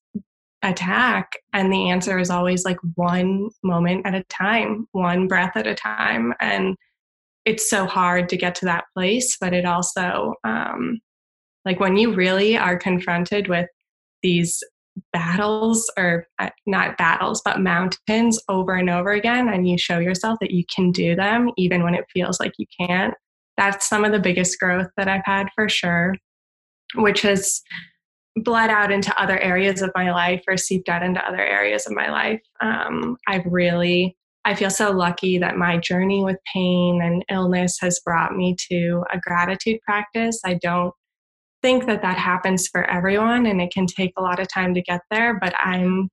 [0.62, 1.32] attack?
[1.52, 5.74] And the answer is always like one moment at a time, one breath at a
[5.74, 6.32] time.
[6.40, 6.76] And
[7.44, 11.00] it's so hard to get to that place, but it also, um,
[11.64, 13.68] like when you really are confronted with
[14.22, 14.62] these
[15.12, 20.36] battles or uh, not battles but mountains over and over again and you show yourself
[20.38, 23.14] that you can do them even when it feels like you can't
[23.56, 26.14] that's some of the biggest growth that i've had for sure
[26.96, 27.62] which has
[28.36, 31.92] bled out into other areas of my life or seeped out into other areas of
[31.92, 32.40] my life.
[32.60, 38.00] Um, i've really i feel so lucky that my journey with pain and illness has
[38.04, 40.40] brought me to a gratitude practice.
[40.44, 40.92] I don't
[41.62, 44.82] think that that happens for everyone and it can take a lot of time to
[44.82, 46.08] get there but i'm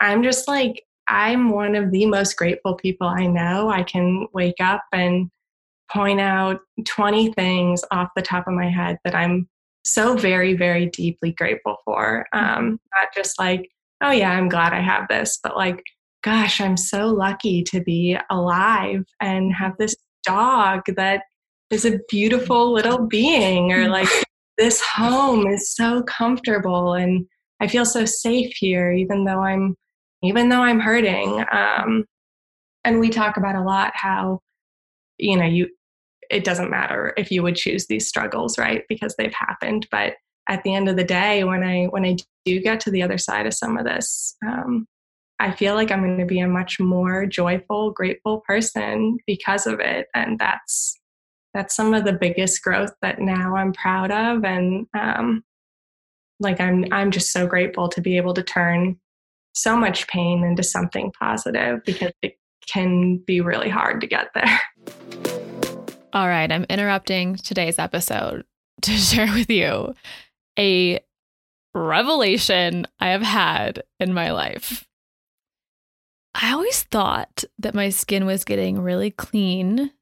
[0.00, 3.70] i'm just like i'm one of the most grateful people i know.
[3.70, 5.30] I can wake up and
[5.90, 9.48] point out 20 things off the top of my head that i'm
[9.84, 12.26] so very very deeply grateful for.
[12.32, 13.68] Um, not just like
[14.02, 15.82] oh yeah i'm glad i have this but like
[16.22, 21.22] gosh i'm so lucky to be alive and have this dog that
[21.70, 24.08] is a beautiful little being or like
[24.58, 27.26] this home is so comfortable and
[27.62, 29.76] I feel so safe here, even though I'm
[30.24, 31.44] even though I'm hurting.
[31.52, 32.04] Um,
[32.84, 34.40] and we talk about a lot how
[35.18, 35.68] you know you
[36.28, 38.82] it doesn't matter if you would choose these struggles, right?
[38.88, 39.86] Because they've happened.
[39.92, 40.14] But
[40.48, 43.18] at the end of the day, when I when I do get to the other
[43.18, 44.88] side of some of this, um,
[45.42, 49.80] I feel like I'm going to be a much more joyful, grateful person because of
[49.80, 50.06] it.
[50.14, 50.96] And that's
[51.52, 54.44] that's some of the biggest growth that now I'm proud of.
[54.44, 55.42] And um,
[56.38, 59.00] like I'm I'm just so grateful to be able to turn
[59.52, 62.38] so much pain into something positive because it
[62.72, 64.60] can be really hard to get there.
[66.12, 68.44] All right, I'm interrupting today's episode
[68.82, 69.96] to share with you
[70.56, 71.00] a
[71.74, 74.86] revelation I have had in my life.
[76.42, 79.92] I always thought that my skin was getting really clean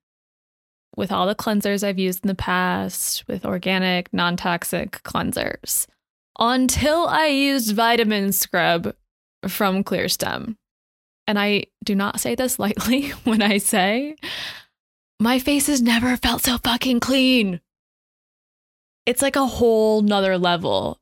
[0.97, 5.87] with all the cleansers I've used in the past, with organic, non toxic cleansers,
[6.39, 8.95] until I used vitamin scrub
[9.47, 10.57] from Clearstem.
[11.27, 14.17] And I do not say this lightly when I say
[15.21, 17.61] my face has never felt so fucking clean.
[19.05, 21.00] It's like a whole nother level.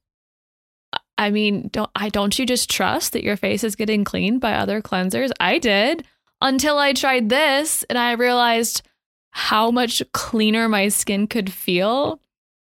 [1.19, 4.55] I mean, don't I don't you just trust that your face is getting cleaned by
[4.55, 5.31] other cleansers?
[5.41, 6.05] I did
[6.41, 8.83] until I tried this and I realized
[9.31, 12.21] how much cleaner my skin could feel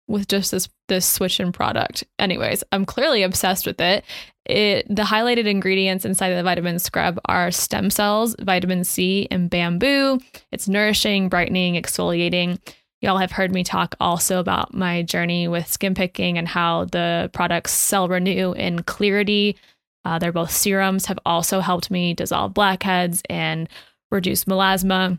[0.08, 2.04] with just this this switch in product.
[2.18, 4.04] Anyways, I'm clearly obsessed with it.
[4.46, 10.20] It the highlighted ingredients inside the vitamin scrub are stem cells, vitamin C, and bamboo.
[10.52, 12.58] It's nourishing, brightening, exfoliating.
[13.02, 17.28] Y'all have heard me talk also about my journey with skin picking and how the
[17.32, 19.56] products Cell Renew and Clarity,
[20.04, 23.68] uh, they're both serums, have also helped me dissolve blackheads and
[24.10, 25.18] reduce melasma.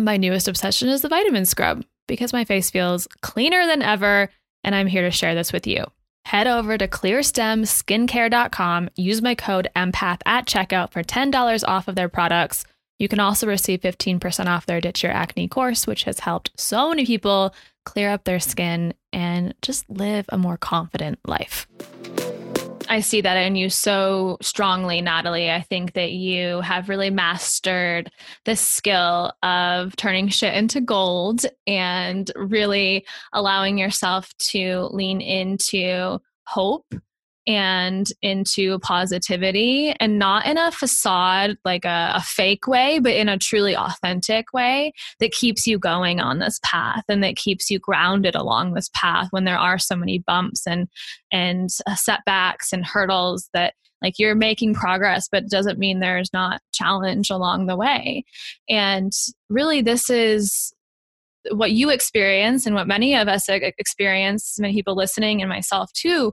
[0.00, 4.30] My newest obsession is the vitamin scrub because my face feels cleaner than ever,
[4.62, 5.84] and I'm here to share this with you.
[6.24, 12.08] Head over to clearstemskincare.com, use my code EMPATH at checkout for $10 off of their
[12.08, 12.64] products.
[13.02, 16.88] You can also receive 15% off their Ditch Your Acne course, which has helped so
[16.88, 17.52] many people
[17.84, 21.66] clear up their skin and just live a more confident life.
[22.88, 25.50] I see that in you so strongly, Natalie.
[25.50, 28.08] I think that you have really mastered
[28.44, 36.94] the skill of turning shit into gold and really allowing yourself to lean into hope
[37.46, 43.28] and into positivity and not in a facade like a, a, fake way but in
[43.28, 47.80] a truly authentic way that keeps you going on this path and that keeps you
[47.80, 50.88] grounded along this path when there are so many bumps and
[51.32, 56.60] and uh, setbacks and hurdles that like you're making progress but doesn't mean there's not
[56.72, 58.24] challenge along the way.
[58.68, 59.12] And
[59.48, 60.72] really this is
[61.50, 66.32] what you experience and what many of us experience, many people listening and myself too,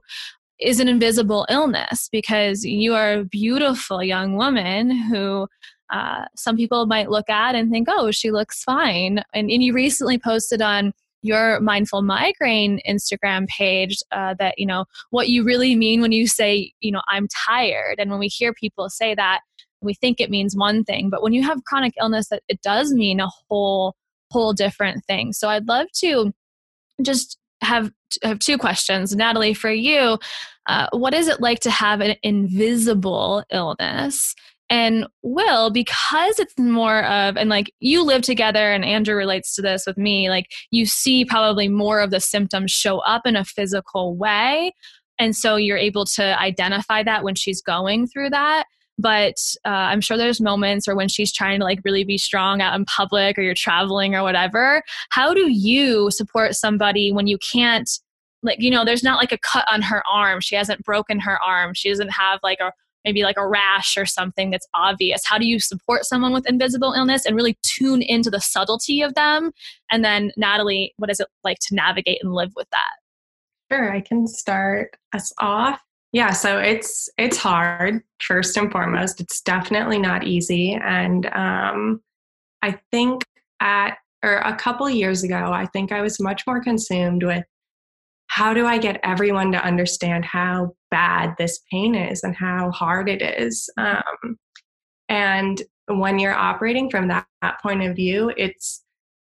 [0.60, 5.46] is an invisible illness because you are a beautiful young woman who
[5.90, 9.22] uh, some people might look at and think, oh, she looks fine.
[9.34, 10.92] And, and you recently posted on
[11.22, 16.26] your mindful migraine Instagram page uh, that, you know, what you really mean when you
[16.26, 17.96] say, you know, I'm tired.
[17.98, 19.40] And when we hear people say that,
[19.82, 21.10] we think it means one thing.
[21.10, 23.94] But when you have chronic illness, that it does mean a whole,
[24.30, 25.32] whole different thing.
[25.32, 26.32] So I'd love to
[27.02, 27.90] just have
[28.22, 29.54] have two questions, Natalie.
[29.54, 30.18] For you,
[30.66, 34.34] uh, what is it like to have an invisible illness?
[34.72, 39.62] And Will, because it's more of, and like you live together, and Andrew relates to
[39.62, 43.44] this with me, like you see probably more of the symptoms show up in a
[43.44, 44.72] physical way.
[45.18, 48.64] And so you're able to identify that when she's going through that
[49.00, 52.60] but uh, i'm sure there's moments or when she's trying to like really be strong
[52.60, 54.82] out in public or you're traveling or whatever.
[55.10, 57.90] How do you support somebody when you can't
[58.42, 60.40] like you know there's not like a cut on her arm.
[60.40, 61.74] She hasn't broken her arm.
[61.74, 62.72] She doesn't have like a
[63.04, 65.22] maybe like a rash or something that's obvious.
[65.24, 69.14] How do you support someone with invisible illness and really tune into the subtlety of
[69.14, 69.52] them?
[69.90, 72.90] And then natalie what is it like to navigate and live with that?
[73.72, 75.80] Sure i can start us off
[76.12, 79.20] yeah, so it's it's hard first and foremost.
[79.20, 82.02] It's definitely not easy, and um,
[82.62, 83.24] I think
[83.60, 87.44] at or a couple years ago, I think I was much more consumed with
[88.26, 93.08] how do I get everyone to understand how bad this pain is and how hard
[93.08, 93.68] it is.
[93.76, 94.38] Um,
[95.08, 98.84] and when you're operating from that, that point of view, it's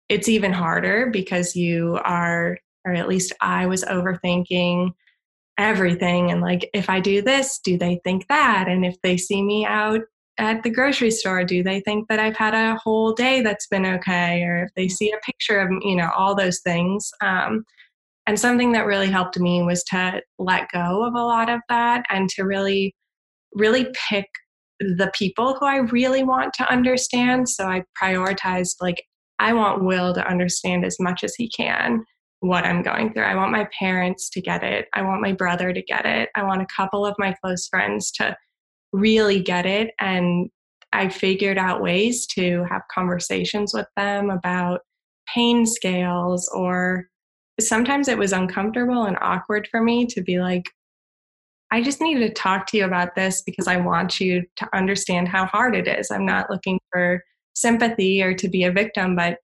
[0.08, 4.90] it's even harder because you are, or at least I was overthinking
[5.60, 6.30] everything.
[6.30, 8.66] And like if i do this do they think that?
[8.68, 10.00] And if they see me out
[10.38, 13.86] at the grocery store do they think that i've had a whole day that's been
[13.86, 14.42] okay?
[14.42, 17.10] Or if they see a picture of you know all those things.
[17.22, 17.64] Um,
[18.26, 22.04] and something that really helped me was to let go of a lot of that
[22.10, 22.94] and to really
[23.54, 24.26] really pick
[24.80, 27.48] the people who i really want to understand.
[27.48, 29.02] So i prioritized like
[29.38, 32.04] i want will to understand as much as he can
[32.40, 33.24] what I'm going through.
[33.24, 34.88] I want my parents to get it.
[34.94, 36.30] I want my brother to get it.
[36.34, 38.36] I want a couple of my close friends to
[38.92, 39.92] really get it.
[40.00, 40.50] And
[40.92, 44.80] I figured out ways to have conversations with them about
[45.32, 47.06] pain scales, or
[47.60, 50.64] sometimes it was uncomfortable and awkward for me to be like,
[51.70, 55.28] I just need to talk to you about this because I want you to understand
[55.28, 56.10] how hard it is.
[56.10, 57.22] I'm not looking for
[57.54, 59.38] sympathy or to be a victim, but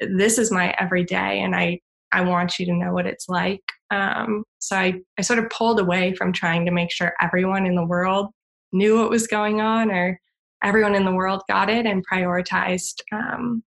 [0.00, 1.80] this is my everyday and I,
[2.12, 3.62] I want you to know what it's like.
[3.90, 7.74] Um, so I, I sort of pulled away from trying to make sure everyone in
[7.74, 8.28] the world
[8.72, 10.18] knew what was going on or
[10.62, 13.62] everyone in the world got it and prioritized um,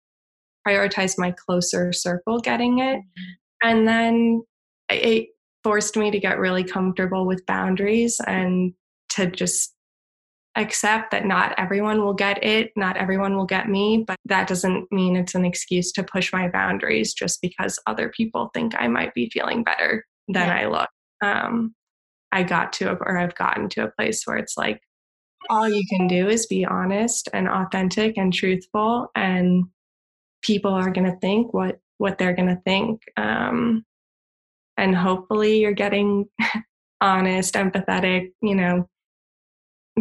[0.68, 2.98] prioritized my closer circle getting it.
[2.98, 3.68] Mm-hmm.
[3.68, 4.43] And then
[4.89, 5.28] it
[5.64, 8.74] forced me to get really comfortable with boundaries and
[9.10, 9.74] to just
[10.56, 14.89] accept that not everyone will get it, not everyone will get me, but that doesn't
[14.91, 19.14] mean it's an excuse to push my boundaries just because other people think I might
[19.14, 20.56] be feeling better than yeah.
[20.56, 20.89] I look.
[21.22, 21.76] Um,
[22.32, 24.80] I got to, a, or I've gotten to a place where it's like,
[25.49, 29.66] all you can do is be honest and authentic and truthful, and
[30.41, 33.01] people are going to think what what they're going to think.
[33.16, 33.86] Um,
[34.78, 36.26] and hopefully, you're getting
[37.01, 38.89] honest, empathetic, you know,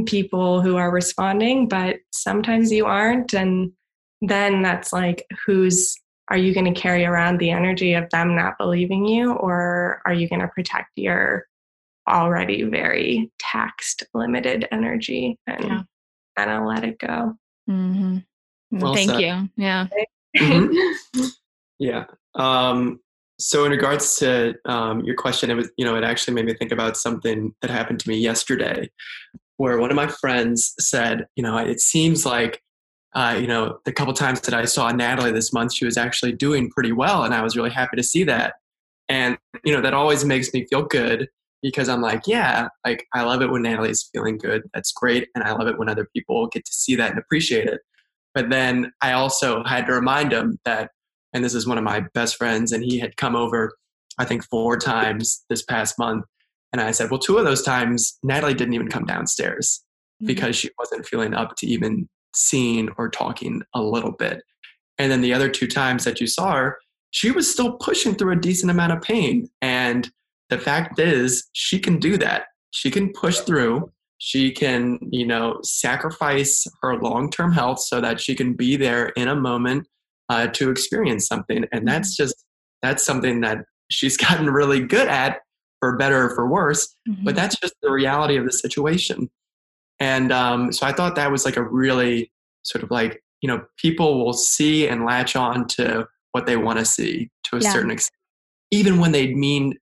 [0.07, 3.33] people who are responding, but sometimes you aren't.
[3.33, 3.73] And
[4.21, 5.97] then that's like, who's,
[6.29, 10.13] are you going to carry around the energy of them not believing you, or are
[10.13, 11.47] you going to protect your
[12.09, 15.83] already very taxed, limited energy and yeah.
[16.37, 17.35] kind of let it go?
[17.71, 18.19] Mm-hmm.
[18.73, 19.21] Well Thank said.
[19.21, 19.49] you.
[19.57, 19.87] Yeah.
[20.37, 21.27] Mm-hmm.
[21.79, 22.05] yeah.
[22.35, 23.01] Um,
[23.39, 26.55] so in regards to um, your question, it was you know it actually made me
[26.55, 28.89] think about something that happened to me yesterday
[29.57, 32.61] where one of my friends said, you know, it seems like,
[33.15, 36.33] uh, you know, the couple times that I saw Natalie this month, she was actually
[36.33, 38.55] doing pretty well, and I was really happy to see that.
[39.09, 41.29] And you know, that always makes me feel good
[41.63, 44.63] because I'm like, yeah, like I love it when Natalie's feeling good.
[44.75, 47.69] That's great, and I love it when other people get to see that and appreciate
[47.69, 47.81] it.
[48.35, 50.91] But then I also had to remind him that,
[51.33, 53.73] and this is one of my best friends, and he had come over,
[54.19, 56.25] I think, four times this past month,
[56.75, 59.85] and I said, well, two of those times, Natalie didn't even come downstairs
[60.21, 60.27] mm-hmm.
[60.27, 64.43] because she wasn't feeling up to even seeing or talking a little bit.
[64.99, 66.79] And then the other two times that you saw her,
[67.13, 69.49] she was still pushing through a decent amount of pain.
[69.63, 70.11] And
[70.51, 72.47] the fact is, she can do that.
[72.73, 73.93] She can push through.
[74.19, 79.11] She can, you know, sacrifice her long term health so that she can be there
[79.11, 79.87] in a moment
[80.29, 81.67] uh, to experience something.
[81.71, 82.25] And that's mm-hmm.
[82.25, 82.45] just,
[82.83, 83.59] that's something that
[83.93, 85.39] she's gotten really good at
[85.85, 87.25] for better or for worse, mm-hmm.
[87.25, 89.29] but that's just the reality of the situation.
[90.01, 92.33] And um, so I thought that was like a really
[92.63, 96.79] sort of like, you know, people will see and latch on to what they want
[96.79, 97.71] to see to a yeah.
[97.71, 98.17] certain extent,
[98.71, 99.75] even when they mean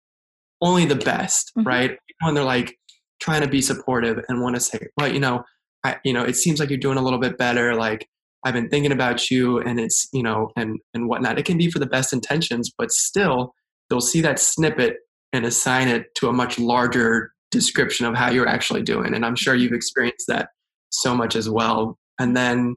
[0.60, 1.68] only the best, mm-hmm.
[1.68, 1.96] right?
[2.20, 2.76] When they're like
[3.20, 5.44] trying to be supportive and want to say, well, you know,
[5.84, 7.76] I, you know, it seems like you're doing a little bit better.
[7.76, 8.08] Like
[8.44, 11.38] I've been thinking about you and it's, you know, and, and whatnot.
[11.38, 13.54] It can be for the best intentions, but still
[13.88, 14.96] they'll see that snippet
[15.32, 19.14] and assign it to a much larger description of how you're actually doing.
[19.14, 20.50] And I'm sure you've experienced that
[20.90, 21.98] so much as well.
[22.18, 22.76] And then,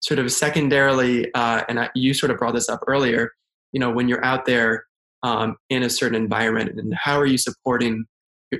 [0.00, 3.32] sort of secondarily, uh, and I, you sort of brought this up earlier,
[3.72, 4.84] you know, when you're out there
[5.22, 8.04] um, in a certain environment, and how are you supporting,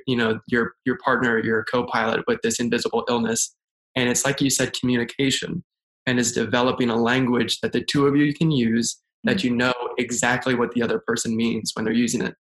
[0.07, 3.55] you know, your your partner, your co-pilot with this invisible illness?
[3.95, 5.63] And it's like you said, communication,
[6.07, 9.49] and is developing a language that the two of you can use that mm-hmm.
[9.49, 12.35] you know exactly what the other person means when they're using it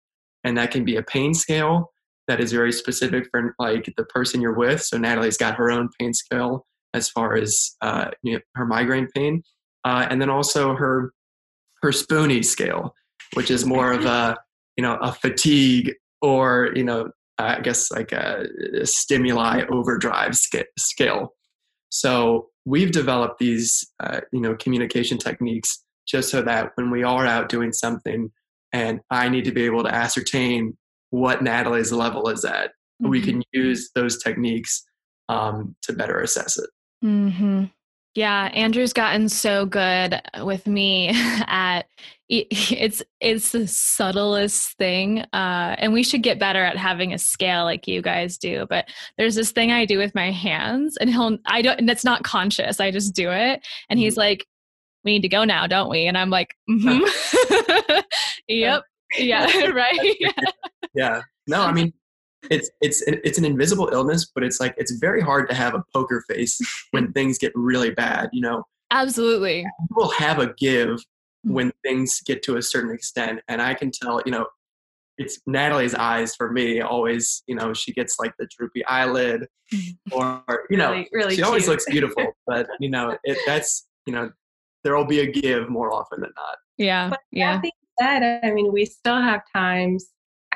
[0.46, 1.92] and that can be a pain scale
[2.28, 4.82] that is very specific for like the person you're with.
[4.82, 9.10] So Natalie's got her own pain scale as far as uh, you know, her migraine
[9.14, 9.44] pain,
[9.84, 11.12] uh, and then also her
[11.82, 12.96] her Spoonie scale,
[13.34, 14.38] which is more of a
[14.78, 18.46] you know a fatigue or you know I guess like a,
[18.86, 20.36] stimuli overdrive
[20.78, 21.34] scale.
[21.90, 27.26] So we've developed these uh, you know communication techniques just so that when we are
[27.26, 28.32] out doing something
[28.76, 30.76] and I need to be able to ascertain
[31.10, 32.72] what Natalie's level is at.
[33.02, 33.10] Mm-hmm.
[33.10, 34.84] We can use those techniques
[35.30, 36.70] um, to better assess it.
[37.04, 37.66] Mm-hmm.
[38.16, 41.10] Yeah, Andrew's gotten so good with me
[41.48, 41.86] at
[42.30, 47.64] it's it's the subtlest thing, uh, and we should get better at having a scale
[47.64, 48.66] like you guys do.
[48.68, 52.04] But there's this thing I do with my hands, and he'll I don't, and it's
[52.04, 52.80] not conscious.
[52.80, 54.22] I just do it, and he's mm-hmm.
[54.22, 54.48] like,
[55.06, 57.04] "We need to go now, don't we?" And I'm like, "Hmm."
[58.48, 58.84] yep.
[59.18, 59.70] Yeah.
[59.72, 60.18] right.
[60.94, 61.22] yeah.
[61.48, 61.94] No, I mean,
[62.50, 65.84] it's it's it's an invisible illness, but it's like it's very hard to have a
[65.94, 66.60] poker face
[66.92, 68.30] when things get really bad.
[68.34, 68.64] You know.
[68.92, 69.66] Absolutely.
[69.90, 71.02] People have a give mm.
[71.42, 74.22] when things get to a certain extent, and I can tell.
[74.26, 74.46] You know,
[75.18, 76.82] it's Natalie's eyes for me.
[76.82, 79.48] Always, you know, she gets like the droopy eyelid,
[80.12, 81.74] or you know, Really, really she always cute.
[81.74, 82.34] looks beautiful.
[82.46, 84.32] But you know, it, that's you know,
[84.86, 86.58] there will be a give more often than not.
[86.78, 87.10] Yeah.
[87.10, 87.54] But Yeah.
[87.54, 90.12] that being said, I mean, we still have times,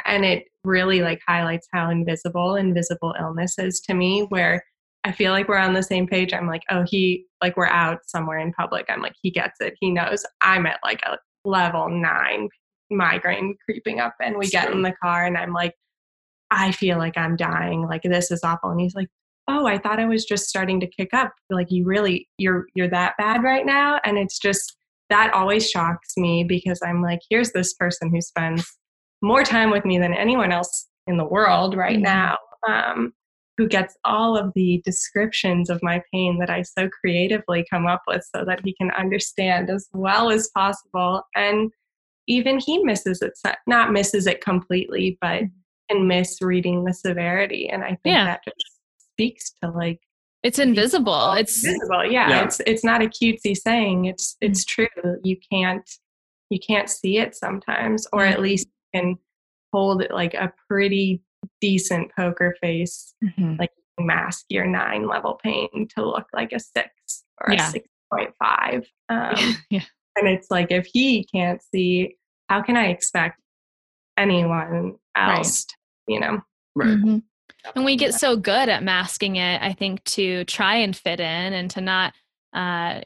[0.05, 4.63] and it really like highlights how invisible invisible illness is to me, where
[5.03, 6.31] I feel like we're on the same page.
[6.31, 8.85] I'm like, oh, he like we're out somewhere in public.
[8.87, 9.73] I'm like, he gets it.
[9.79, 12.49] He knows I'm at like a level nine
[12.91, 15.73] migraine creeping up, and we get in the car, and I'm like,
[16.51, 17.87] I feel like I'm dying.
[17.87, 18.69] Like this is awful.
[18.69, 19.07] And he's like,
[19.49, 21.33] oh, I thought I was just starting to kick up.
[21.49, 24.77] Like you really, you're you're that bad right now, and it's just
[25.09, 28.65] that always shocks me because I'm like, here's this person who spends
[29.23, 32.03] more time with me than anyone else in the world right Mhm.
[32.03, 32.37] now,
[32.67, 33.13] um,
[33.57, 38.03] who gets all of the descriptions of my pain that I so creatively come up
[38.07, 41.23] with so that he can understand as well as possible.
[41.35, 41.71] And
[42.27, 43.33] even he misses it,
[43.65, 45.41] not misses it completely, but
[45.89, 47.67] can miss reading the severity.
[47.67, 48.25] And I think Yeah.
[48.25, 48.78] that just
[49.19, 49.99] speaks to like
[50.43, 51.33] It's invisible.
[51.33, 52.43] It's visible yeah, Yeah.
[52.45, 54.87] it's it's not a cutesy saying it's it's true
[55.23, 55.87] you can't
[56.49, 59.17] you can't see it sometimes or at least you can
[59.73, 61.21] hold it like a pretty
[61.61, 63.59] decent poker face Mhm.
[63.99, 66.89] mask your nine level pain to look like a six
[67.41, 67.67] or Yeah.
[67.67, 69.83] a 6.5 um, Yeah.
[70.15, 72.15] and it's like if he can't see
[72.47, 73.41] how can i expect
[74.17, 75.37] anyone Right.
[75.37, 75.75] else to,
[76.07, 76.41] you know
[76.75, 76.97] Right.
[76.97, 77.23] Mhm.
[77.75, 81.53] And we get so good at masking it, I think, to try and fit in
[81.53, 82.13] and to not
[82.53, 83.01] uh,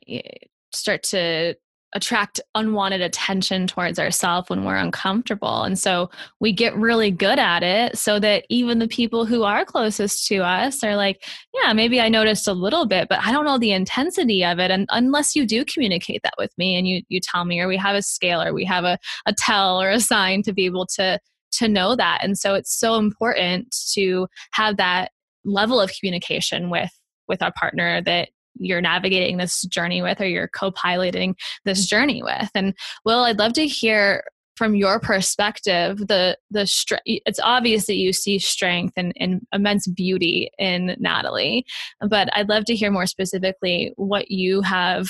[0.72, 1.56] start to
[1.96, 5.64] attract unwanted attention towards ourselves when we're uncomfortable.
[5.64, 9.64] And so we get really good at it so that even the people who are
[9.64, 11.24] closest to us are like,
[11.54, 14.72] yeah, maybe I noticed a little bit, but I don't know the intensity of it.
[14.72, 17.78] And unless you do communicate that with me and you, you tell me, or we
[17.78, 18.98] have a scale or we have a,
[19.28, 21.20] a tell or a sign to be able to
[21.58, 22.20] to know that.
[22.24, 25.12] And so it's so important to have that
[25.46, 26.92] level of communication with
[27.28, 31.36] with our partner that you're navigating this journey with or you're co-piloting
[31.66, 32.50] this journey with.
[32.56, 32.74] And
[33.06, 34.24] will i'd love to hear
[34.56, 39.88] from your perspective the the stre- it's obvious that you see strength and, and immense
[39.88, 41.66] beauty in natalie
[42.08, 45.08] but i'd love to hear more specifically what you have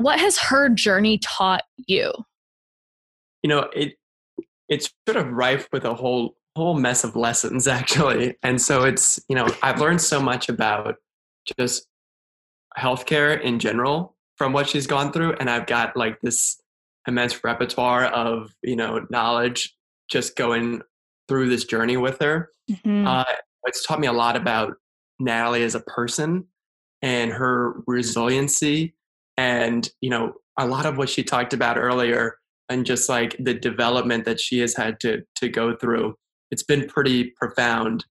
[0.00, 2.12] what has her journey taught you?
[3.42, 3.94] You know it
[4.70, 9.20] it's sort of rife with a whole whole mess of lessons actually and so it's
[9.28, 10.96] you know i've learned so much about
[11.58, 11.86] just
[12.78, 16.60] healthcare in general from what she's gone through and i've got like this
[17.06, 19.76] immense repertoire of you know knowledge
[20.10, 20.80] just going
[21.28, 23.06] through this journey with her Mhm.
[23.06, 23.24] uh,
[23.66, 24.74] it's taught me a lot about
[25.18, 26.46] Natalie as a person
[27.02, 28.94] and her resiliency,
[29.36, 32.38] and you know a lot of what she talked about earlier,
[32.70, 36.14] and just like the development that she has had to to go through.
[36.50, 38.06] It's been pretty profound,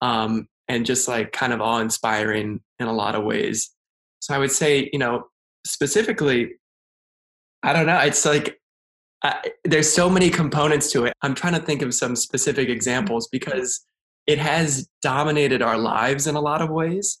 [0.00, 3.70] um, and just like kind of awe inspiring in a lot of ways.
[4.20, 5.26] So I would say, you know,
[5.66, 6.54] specifically,
[7.62, 7.98] I don't know.
[7.98, 8.58] It's like
[9.22, 11.12] I, there's so many components to it.
[11.22, 13.84] I'm trying to think of some specific examples because
[14.26, 17.20] it has dominated our lives in a lot of ways.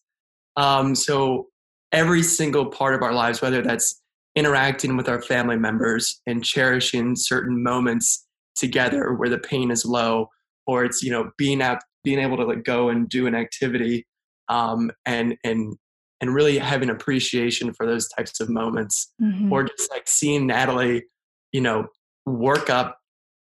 [0.56, 1.48] Um, so
[1.92, 4.02] every single part of our lives, whether that's
[4.36, 8.26] interacting with our family members and cherishing certain moments
[8.56, 10.28] together where the pain is low,
[10.66, 14.06] or it's you know being out, being able to like go and do an activity,
[14.48, 15.76] um, and and
[16.20, 19.50] and really having appreciation for those types of moments Mhm.
[19.52, 21.04] or just like seeing Natalie,
[21.52, 21.86] you know,
[22.24, 22.98] work up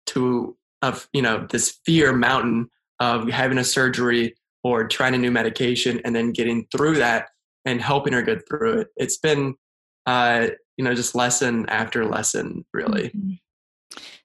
[0.07, 2.69] to of you know this fear mountain
[2.99, 7.27] of having a surgery or trying a new medication and then getting through that
[7.65, 8.87] and helping her get through it.
[8.95, 9.55] It's been
[10.05, 10.47] uh,
[10.77, 13.09] you know just lesson after lesson really.
[13.09, 13.39] Mhm.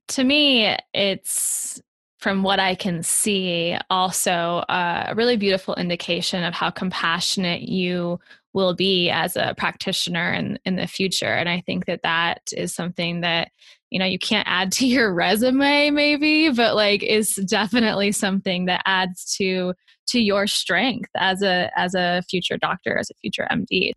[0.09, 1.80] To me, it's
[2.20, 8.20] from what I can see, also uh, a really beautiful indication of how compassionate you
[8.53, 11.32] will be as a practitioner in, in the future.
[11.32, 13.51] And I think that that is something that,
[13.90, 18.82] you know, you can't add to your resume maybe, but like is definitely something that
[18.84, 19.74] adds to
[20.09, 23.92] to your strength as a as a future doctor, as a future MD.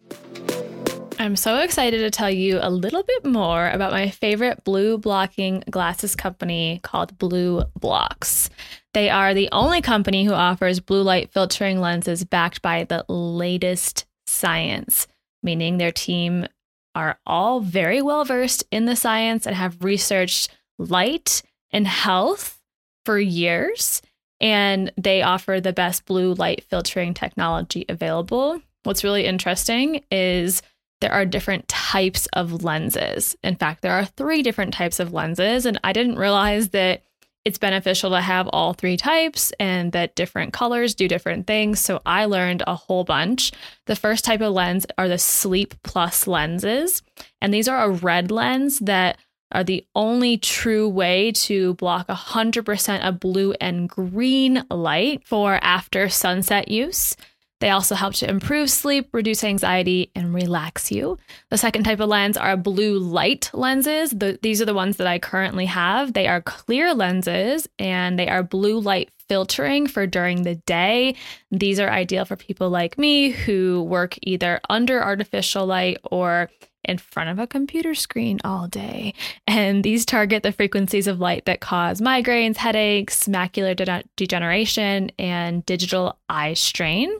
[1.20, 5.64] I'm so excited to tell you a little bit more about my favorite blue blocking
[5.70, 8.50] glasses company called Blue Blocks.
[8.94, 14.06] They are the only company who offers blue light filtering lenses backed by the latest
[14.26, 15.08] science,
[15.42, 16.48] meaning their team
[16.96, 21.42] are all very well versed in the science and have researched light
[21.72, 22.60] and health
[23.06, 24.02] for years.
[24.40, 28.62] And they offer the best blue light filtering technology available.
[28.84, 30.62] What's really interesting is
[31.04, 33.36] there are different types of lenses.
[33.44, 35.66] In fact, there are three different types of lenses.
[35.66, 37.04] And I didn't realize that
[37.44, 41.82] it's beneficial to have all three types and that different colors do different things.
[41.82, 43.52] So I learned a whole bunch.
[43.86, 47.02] The first type of lens are the Sleep Plus lenses,
[47.42, 49.18] and these are a red lens that
[49.52, 56.08] are the only true way to block 100% of blue and green light for after
[56.08, 57.18] sunset use.
[57.64, 61.18] They also help to improve sleep, reduce anxiety, and relax you.
[61.50, 64.12] The second type of lens are blue light lenses.
[64.12, 66.12] The, these are the ones that I currently have.
[66.12, 71.16] They are clear lenses and they are blue light filtering for during the day.
[71.52, 76.50] These are ideal for people like me who work either under artificial light or
[76.84, 79.14] in front of a computer screen all day.
[79.48, 85.66] And these target the frequencies of light that cause migraines, headaches, macular de- degeneration, and
[85.66, 87.20] digital eye strain.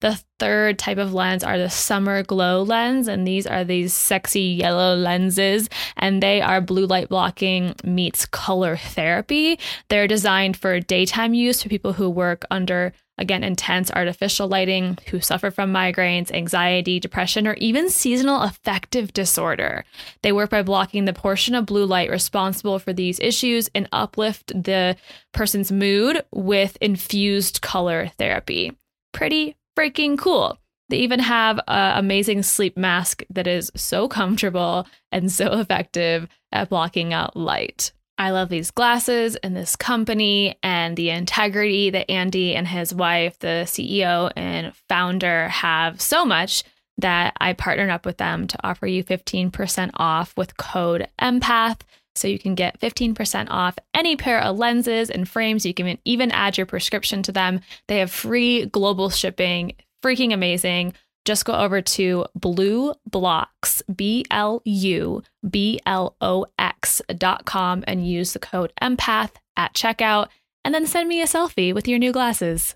[0.00, 4.42] The third type of lens are the summer glow lens, and these are these sexy
[4.42, 9.58] yellow lenses, and they are blue light blocking meets color therapy.
[9.88, 15.20] They're designed for daytime use for people who work under again, intense artificial lighting, who
[15.20, 19.84] suffer from migraines, anxiety, depression, or even seasonal affective disorder.
[20.22, 24.48] They work by blocking the portion of blue light responsible for these issues and uplift
[24.48, 24.96] the
[25.32, 28.72] person's mood with infused color therapy.
[29.12, 30.58] Pretty freaking cool.
[30.88, 36.70] They even have an amazing sleep mask that is so comfortable and so effective at
[36.70, 37.92] blocking out light.
[38.16, 43.38] I love these glasses and this company and the integrity that Andy and his wife,
[43.38, 46.64] the CEO and founder, have so much
[46.96, 51.84] that I partnered up with them to offer you 15% off with code EMPATH.
[52.18, 55.64] So you can get 15% off any pair of lenses and frames.
[55.64, 57.60] You can even add your prescription to them.
[57.86, 60.94] They have free global shipping, freaking amazing.
[61.24, 67.84] Just go over to Blue Blocks, B L U B L O X dot com
[67.86, 70.28] and use the code EMPATH at checkout
[70.64, 72.74] and then send me a selfie with your new glasses.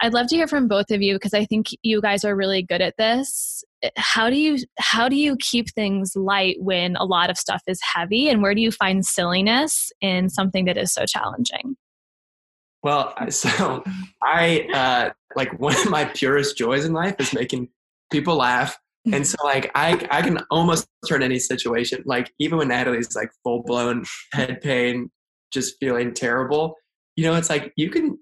[0.00, 2.62] I'd love to hear from both of you because I think you guys are really
[2.62, 3.64] good at this.
[3.96, 7.80] How do you how do you keep things light when a lot of stuff is
[7.82, 11.76] heavy and where do you find silliness in something that is so challenging?
[12.82, 13.82] Well, so
[14.22, 17.68] I uh, like one of my purest joys in life is making
[18.10, 18.78] people laugh.
[19.12, 23.30] And so like I I can almost turn any situation like even when Natalie's like
[23.42, 25.10] full blown head pain,
[25.52, 26.76] just feeling terrible,
[27.14, 28.18] you know, it's like you can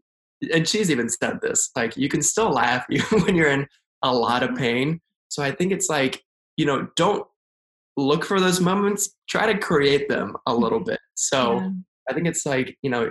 [0.52, 3.66] and she's even said this like you can still laugh even when you're in
[4.02, 5.00] a lot of pain
[5.32, 6.22] so i think it's like
[6.56, 7.26] you know don't
[7.96, 11.70] look for those moments try to create them a little bit so yeah.
[12.08, 13.10] i think it's like you know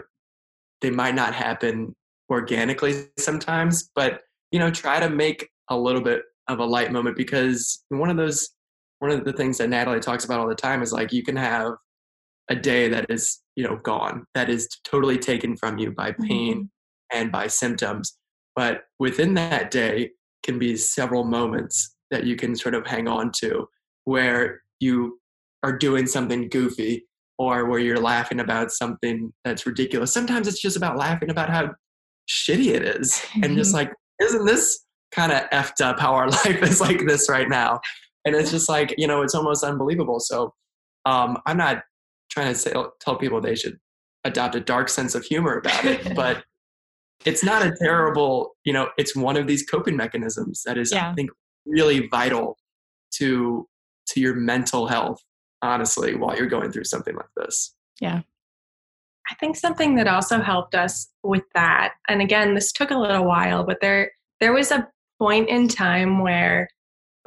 [0.81, 1.95] they might not happen
[2.31, 7.15] organically sometimes but you know try to make a little bit of a light moment
[7.15, 8.49] because one of those
[8.99, 11.35] one of the things that natalie talks about all the time is like you can
[11.35, 11.73] have
[12.49, 16.55] a day that is you know gone that is totally taken from you by pain
[16.55, 16.65] mm-hmm
[17.11, 18.17] and by symptoms.
[18.55, 20.11] But within that day
[20.43, 23.67] can be several moments that you can sort of hang on to
[24.05, 25.19] where you
[25.63, 27.05] are doing something goofy
[27.37, 30.13] or where you're laughing about something that's ridiculous.
[30.13, 31.71] Sometimes it's just about laughing about how
[32.29, 33.91] shitty it is and just like,
[34.21, 37.79] isn't this kind of effed up how our life is like this right now?
[38.25, 40.19] And it's just like, you know, it's almost unbelievable.
[40.19, 40.53] So
[41.05, 41.83] um, I'm not
[42.29, 43.77] trying to say, tell people they should
[44.23, 46.43] adopt a dark sense of humor about it, but
[47.25, 51.09] it's not a terrible, you know, it's one of these coping mechanisms that is, yeah.
[51.09, 51.31] I think,
[51.65, 52.57] really vital
[53.15, 53.67] to
[54.07, 55.19] to your mental health,
[55.61, 57.75] honestly, while you're going through something like this.
[57.99, 58.21] Yeah.
[59.29, 63.25] I think something that also helped us with that, and again, this took a little
[63.25, 64.87] while, but there there was a
[65.19, 66.67] point in time where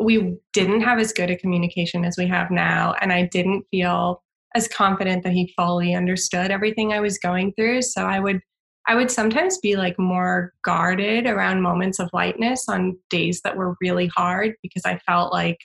[0.02, 4.22] we didn't have as good a communication as we have now, and I didn't feel
[4.54, 7.82] as confident that he fully understood everything I was going through.
[7.82, 8.40] So I would
[8.86, 13.76] I would sometimes be like more guarded around moments of lightness on days that were
[13.80, 15.58] really hard because I felt like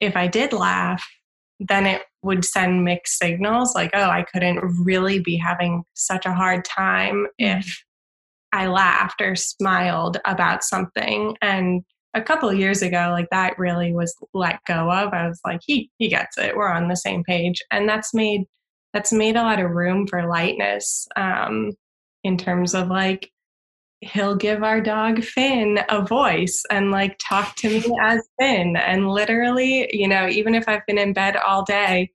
[0.00, 1.04] if I did laugh,
[1.60, 6.34] then it would send mixed signals like, oh, I couldn't really be having such a
[6.34, 7.58] hard time mm-hmm.
[7.58, 7.84] if
[8.52, 11.36] I laughed or smiled about something.
[11.40, 11.82] And
[12.14, 15.12] a couple years ago, like that really was let go of.
[15.12, 16.56] I was like, he he gets it.
[16.56, 17.62] We're on the same page.
[17.70, 18.44] And that's made
[18.92, 21.06] that's made a lot of room for lightness.
[21.16, 21.72] Um,
[22.26, 23.30] in terms of like
[24.00, 28.76] he'll give our dog Finn a voice and like talk to me as Finn.
[28.76, 32.10] And literally, you know, even if I've been in bed all day,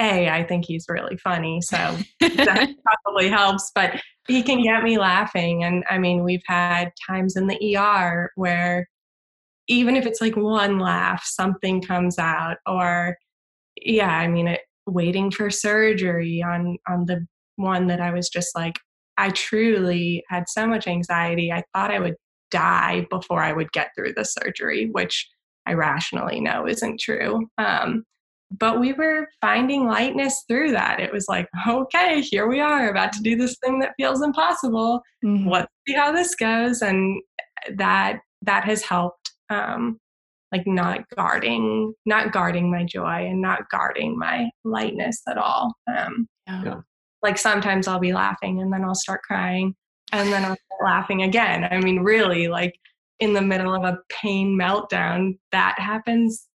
[0.00, 1.60] A, I think he's really funny.
[1.60, 1.76] So
[2.20, 2.68] that
[3.04, 3.72] probably helps.
[3.74, 5.64] But he can get me laughing.
[5.64, 8.88] And I mean, we've had times in the ER where
[9.68, 12.58] even if it's like one laugh, something comes out.
[12.66, 13.16] Or,
[13.80, 17.24] yeah, I mean, it, waiting for surgery on on the
[17.56, 18.78] one that I was just like,
[19.18, 21.52] I truly had so much anxiety.
[21.52, 22.16] I thought I would
[22.50, 25.28] die before I would get through the surgery, which
[25.66, 27.48] I rationally know isn't true.
[27.58, 28.04] Um,
[28.50, 31.00] but we were finding lightness through that.
[31.00, 35.00] It was like, okay, here we are about to do this thing that feels impossible.
[35.24, 35.48] Mm-hmm.
[35.48, 36.82] Let's see how this goes.
[36.82, 37.22] And
[37.76, 39.98] that that has helped um,
[40.52, 46.26] like not guarding not guarding my joy and not guarding my lightness at all um,
[46.46, 46.80] yeah.
[47.22, 49.74] Like sometimes i'll be laughing and then i'll start crying
[50.12, 52.74] and then i'll start laughing again i mean really like
[53.20, 56.48] in the middle of a pain meltdown that happens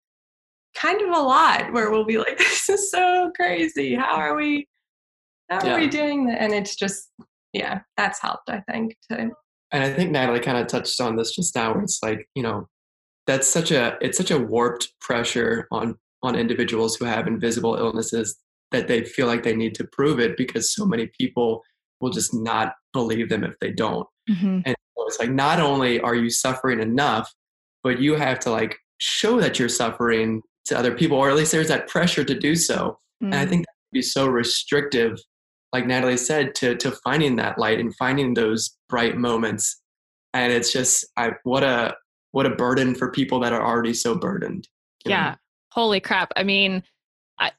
[0.75, 4.67] kind of a lot where we'll be like this is so crazy how are we
[5.49, 5.75] how yeah.
[5.75, 7.09] are we doing that and it's just
[7.53, 9.29] yeah that's helped i think to
[9.71, 12.43] and i think natalie kind of touched on this just now where it's like you
[12.43, 12.67] know
[13.25, 18.37] that's such a it's such a warped pressure on on individuals who have invisible illnesses
[18.71, 21.63] that they feel like they need to prove it because so many people
[22.01, 24.59] will just not believe them if they don't mm-hmm.
[24.65, 24.75] and
[25.07, 27.33] it's like not only are you suffering enough
[27.83, 31.51] but you have to like show that you're suffering to other people or at least
[31.51, 33.31] there's that pressure to do so mm-hmm.
[33.31, 33.49] and i mm.
[33.49, 35.17] think that would be so restrictive
[35.71, 39.81] like natalie said to to finding that light and finding those bright moments
[40.33, 41.95] and it's just i what a
[42.37, 44.67] what a burden for people that are already so burdened.
[45.05, 45.31] Yeah.
[45.31, 45.35] Know?
[45.71, 46.31] Holy crap.
[46.35, 46.83] I mean,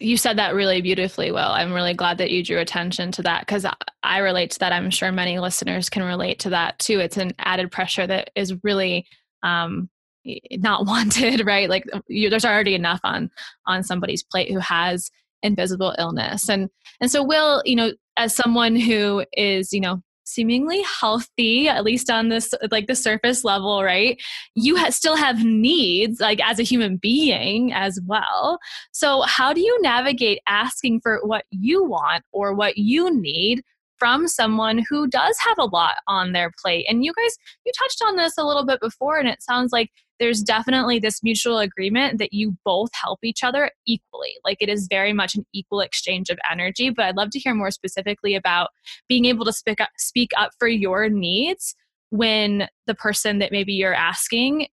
[0.00, 1.52] you said that really beautifully well.
[1.52, 3.64] I'm really glad that you drew attention to that because
[4.02, 4.72] I relate to that.
[4.72, 6.98] I'm sure many listeners can relate to that too.
[6.98, 9.06] It's an added pressure that is really
[9.42, 9.88] um,
[10.24, 11.68] not wanted, right?
[11.68, 13.30] Like you, there's already enough on
[13.66, 15.10] on somebody's plate who has
[15.42, 16.68] invisible illness, and
[17.00, 22.10] and so Will, you know, as someone who is, you know, seemingly healthy at least
[22.10, 24.20] on this like the surface level right
[24.54, 28.58] you ha- still have needs like as a human being as well
[28.92, 33.62] so how do you navigate asking for what you want or what you need
[33.98, 36.86] from someone who does have a lot on their plate.
[36.88, 39.90] And you guys, you touched on this a little bit before, and it sounds like
[40.18, 44.34] there's definitely this mutual agreement that you both help each other equally.
[44.44, 46.90] Like it is very much an equal exchange of energy.
[46.90, 48.70] But I'd love to hear more specifically about
[49.08, 51.74] being able to speak up, speak up for your needs
[52.10, 54.68] when the person that maybe you're asking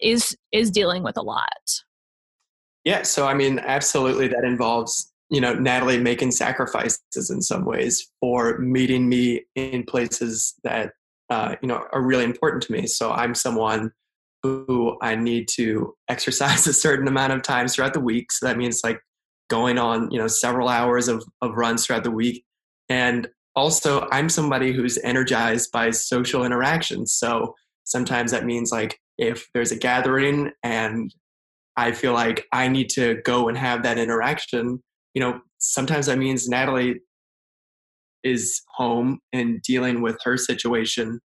[0.00, 1.48] is is dealing with a lot.
[2.84, 8.10] Yeah, so I mean, absolutely, that involves you know natalie making sacrifices in some ways
[8.20, 10.92] for meeting me in places that
[11.30, 13.92] uh, you know are really important to me so i'm someone
[14.42, 18.32] who i need to exercise a certain amount of times throughout the week.
[18.32, 19.00] So that means like
[19.48, 22.44] going on you know several hours of, of runs throughout the week.
[22.88, 27.14] And also i'm somebody who's energized by social interactions.
[27.14, 31.12] So sometimes that means like if there's a gathering and
[31.76, 34.80] i feel like i need to go and have that interaction
[35.18, 37.00] you know, sometimes that means Natalie
[38.22, 41.18] is home and dealing with her situation.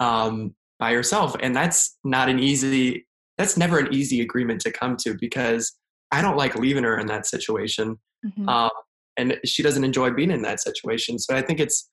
[0.00, 1.36] Um, by herself.
[1.40, 3.06] And that's not an easy,
[3.38, 5.76] that's never an easy agreement to come to because
[6.10, 7.98] I don't like leaving her in that situation.
[8.24, 8.48] Mm-hmm.
[8.48, 8.70] Um,
[9.16, 11.18] and she doesn't enjoy being in that situation.
[11.18, 11.88] So I think it's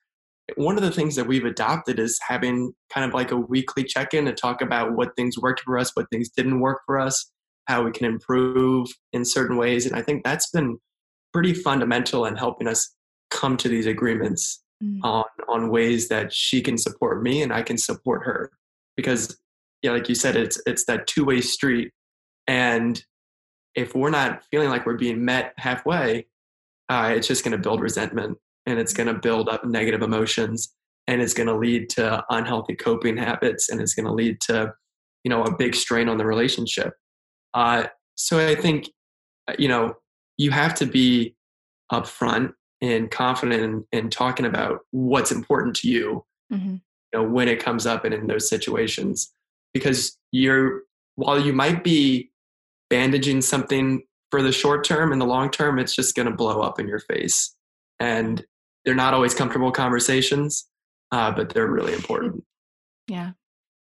[0.56, 4.14] one of the things that we've adopted is having kind of like a weekly check
[4.14, 7.32] in to talk about what things worked for us, what things didn't work for us,
[7.68, 9.86] how we can improve in certain ways.
[9.86, 10.80] And I think that's been
[11.32, 12.94] pretty fundamental in helping us
[13.30, 15.00] come to these agreements mm.
[15.04, 18.52] on on ways that she can support me and I can support her
[18.96, 19.38] because
[19.82, 21.92] yeah like you said it's it's that two-way street
[22.48, 23.04] and
[23.76, 26.26] if we're not feeling like we're being met halfway
[26.90, 30.74] uh, it's just going to build resentment and it's going to build up negative emotions
[31.08, 34.74] and it's going to lead to unhealthy coping habits and it's going to lead to
[35.24, 36.94] you know a big strain on the relationship
[37.54, 37.86] uh,
[38.16, 38.90] so i think
[39.48, 39.94] uh, you know
[40.38, 41.36] you have to be
[41.92, 46.78] upfront and confident in, in talking about what's important to you, mm-hmm.
[47.20, 49.34] Know, when it comes up and in those situations.
[49.74, 50.84] Because you're,
[51.16, 52.32] while you might be
[52.90, 56.62] bandaging something for the short term, in the long term, it's just going to blow
[56.62, 57.56] up in your face.
[58.00, 58.46] And
[58.84, 60.68] they're not always comfortable conversations,
[61.12, 62.44] uh, but they're really important.
[63.08, 63.32] Yeah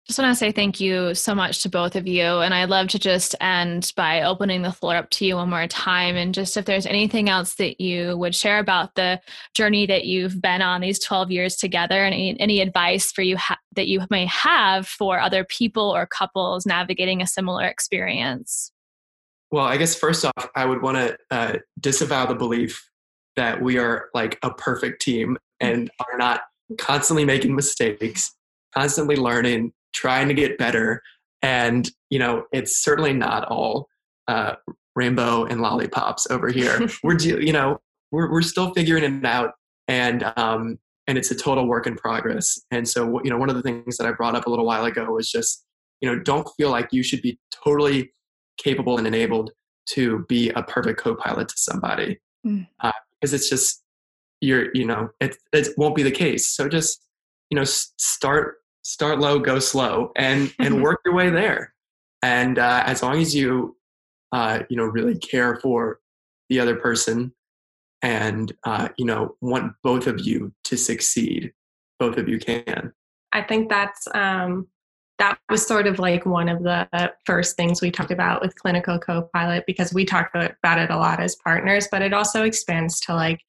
[0.06, 2.22] just want to say thank you so much to both of you.
[2.22, 5.66] And I'd love to just end by opening the floor up to you one more
[5.66, 6.14] time.
[6.14, 9.20] And just if there's anything else that you would share about the
[9.54, 13.36] journey that you've been on these 12 years together, and any, any advice for you
[13.36, 18.70] ha- that you may have for other people or couples navigating a similar experience.
[19.50, 22.88] Well, I guess first off, I would want to uh, disavow the belief
[23.34, 26.42] that we are like a perfect team and are not
[26.78, 28.32] constantly making mistakes,
[28.72, 31.02] constantly learning, trying to get better.
[31.42, 33.88] And, you know, it's certainly not all
[34.28, 34.54] uh,
[34.94, 36.86] rainbow and lollipops over here.
[37.02, 37.78] we're, you know,
[38.12, 39.52] we're, we're still figuring it out
[39.88, 42.58] and um, and it's a total work in progress.
[42.70, 44.84] And so, you know, one of the things that I brought up a little while
[44.84, 45.64] ago was just,
[46.00, 48.12] you know, don't feel like you should be totally
[48.58, 49.52] capable and enabled
[49.90, 52.66] to be a perfect co-pilot to somebody, mm.
[52.80, 52.90] uh,
[53.20, 53.82] because it's just
[54.40, 56.48] you're, you know, it it won't be the case.
[56.48, 57.00] So just,
[57.50, 61.74] you know, start start low, go slow, and and work your way there.
[62.22, 63.76] And uh, as long as you,
[64.32, 66.00] uh, you know, really care for
[66.48, 67.32] the other person
[68.02, 71.52] and uh, you know want both of you to succeed
[71.98, 72.92] both of you can
[73.32, 74.66] i think that's um,
[75.18, 76.86] that was sort of like one of the
[77.24, 81.20] first things we talked about with clinical co-pilot because we talk about it a lot
[81.20, 83.40] as partners but it also expands to like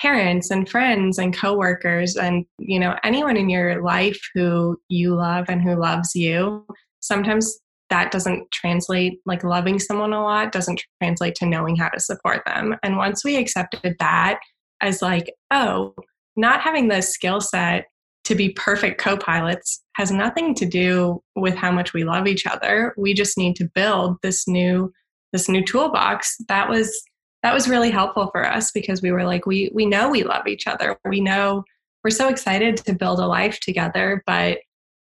[0.00, 5.46] parents and friends and coworkers and you know anyone in your life who you love
[5.48, 6.66] and who loves you
[7.00, 7.58] sometimes
[7.90, 12.42] that doesn't translate like loving someone a lot doesn't translate to knowing how to support
[12.46, 12.76] them.
[12.82, 14.40] And once we accepted that
[14.80, 15.94] as like oh
[16.36, 17.86] not having the skill set
[18.24, 22.92] to be perfect co-pilots has nothing to do with how much we love each other.
[22.98, 24.92] We just need to build this new
[25.32, 27.02] this new toolbox that was
[27.46, 30.48] that was really helpful for us because we were like we we know we love
[30.48, 31.62] each other we know
[32.02, 34.58] we're so excited to build a life together but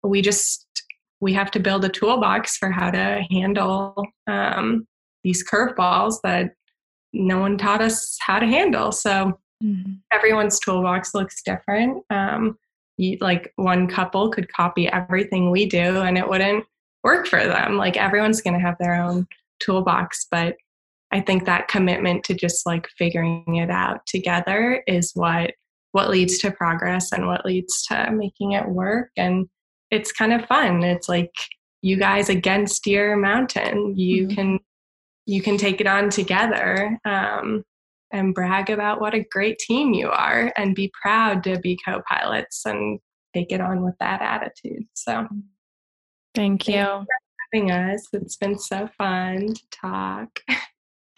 [0.04, 0.66] we just
[1.20, 4.88] we have to build a toolbox for how to handle um,
[5.24, 6.54] these curveballs that
[7.12, 8.92] no one taught us how to handle.
[8.92, 9.94] So mm-hmm.
[10.12, 12.04] everyone's toolbox looks different.
[12.10, 12.58] Um,
[12.98, 16.66] you, like one couple could copy everything we do and it wouldn't
[17.04, 17.76] work for them.
[17.76, 19.28] Like everyone's going to have their own
[19.60, 20.56] toolbox, but
[21.12, 25.51] I think that commitment to just like figuring it out together is what
[25.91, 29.47] what leads to progress and what leads to making it work and
[29.91, 30.84] it's kind of fun.
[30.84, 31.34] It's like
[31.82, 33.97] you guys against your mountain.
[33.97, 34.36] You mm-hmm.
[34.36, 34.60] can
[35.26, 37.64] you can take it on together um,
[38.12, 42.66] and brag about what a great team you are, and be proud to be co-pilots
[42.66, 42.99] and
[43.36, 44.88] take it on with that attitude.
[44.95, 45.28] So,
[46.34, 46.84] thank you.
[46.84, 47.05] for
[47.53, 48.07] having us.
[48.12, 50.39] It's been so fun to talk.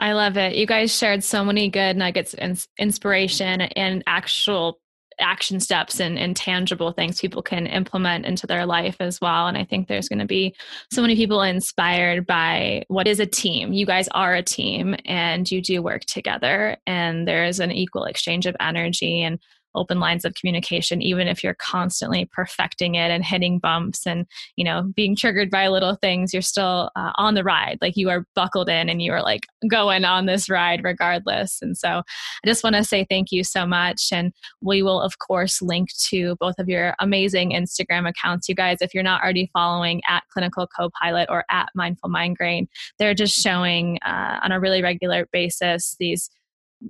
[0.01, 0.55] I love it.
[0.55, 4.79] You guys shared so many good nuggets and inspiration and actual
[5.19, 9.45] action steps and, and tangible things people can implement into their life as well.
[9.45, 10.55] And I think there's going to be
[10.91, 13.73] so many people inspired by what is a team.
[13.73, 18.47] You guys are a team and you do work together, and there's an equal exchange
[18.47, 19.39] of energy and
[19.75, 24.63] open lines of communication even if you're constantly perfecting it and hitting bumps and you
[24.63, 27.77] know being triggered by little things you're still uh, on the ride.
[27.81, 31.59] Like you are buckled in and you are like going on this ride regardless.
[31.61, 32.01] And so
[32.43, 35.89] i just want to say thank you so much and we will of course link
[36.09, 38.49] to both of your amazing instagram accounts.
[38.49, 42.67] You guys if you're not already following at clinical co-pilot or at mindful migraine
[42.99, 46.29] they're just showing uh, on a really regular basis these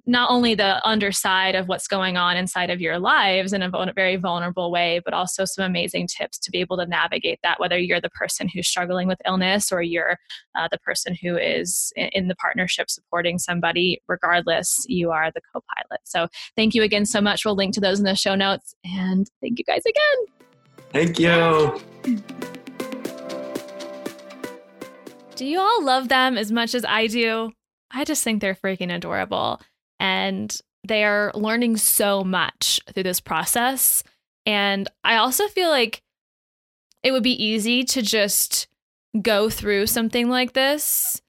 [0.06, 4.16] not only the underside of what's going on inside of your lives in a very
[4.16, 8.00] vulnerable way, but also some amazing tips to be able to navigate that, whether you're
[8.00, 10.18] the person who's struggling with illness or you're
[10.56, 14.02] uh, the person who is in the partnership supporting somebody.
[14.08, 16.02] Regardless, you are the co pilot.
[16.06, 17.44] So thank you again so much.
[17.44, 18.74] We'll link to those in the show notes.
[18.86, 20.26] And thank you guys again.
[20.92, 21.82] Thank you.
[25.36, 27.52] Do you all love them as much as I do?
[27.90, 29.60] I just think they're freaking adorable
[30.02, 34.04] and they are learning so much through this process.
[34.48, 36.02] And I also feel like
[37.04, 38.68] it would be easy to just
[39.22, 41.22] go through something like this,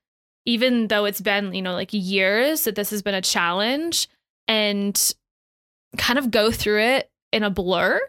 [0.46, 4.08] even though it's been, you know, like years that this has been a challenge
[4.48, 5.14] and
[5.98, 8.00] kind of go through it in a blur.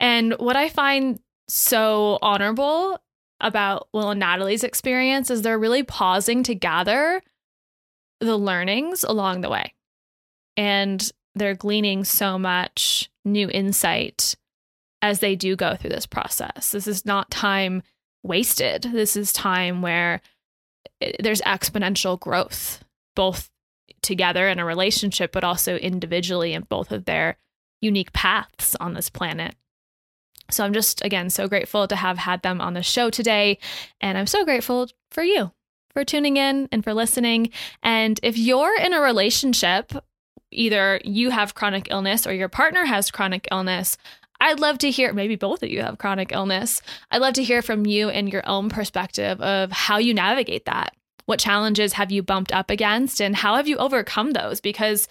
[0.00, 3.00] And what I find so honorable
[3.38, 7.22] about Will and Natalie's experience is they're really pausing to gather
[8.20, 9.72] the learnings along the way
[10.56, 14.34] and they're gleaning so much new insight
[15.02, 16.72] as they do go through this process.
[16.72, 17.82] This is not time
[18.22, 18.82] wasted.
[18.82, 20.22] This is time where
[21.00, 22.82] eh, there's exponential growth,
[23.14, 23.50] both
[24.02, 27.36] together in a relationship, but also individually in both of their
[27.80, 29.54] unique paths on this planet.
[30.50, 33.58] So I'm just, again, so grateful to have had them on the show today.
[34.00, 35.52] And I'm so grateful for you
[35.92, 37.50] for tuning in and for listening.
[37.82, 39.92] And if you're in a relationship
[40.54, 43.96] either you have chronic illness or your partner has chronic illness,
[44.40, 46.82] I'd love to hear, maybe both of you have chronic illness.
[47.10, 50.94] I'd love to hear from you and your own perspective of how you navigate that.
[51.26, 54.60] What challenges have you bumped up against and how have you overcome those?
[54.60, 55.08] Because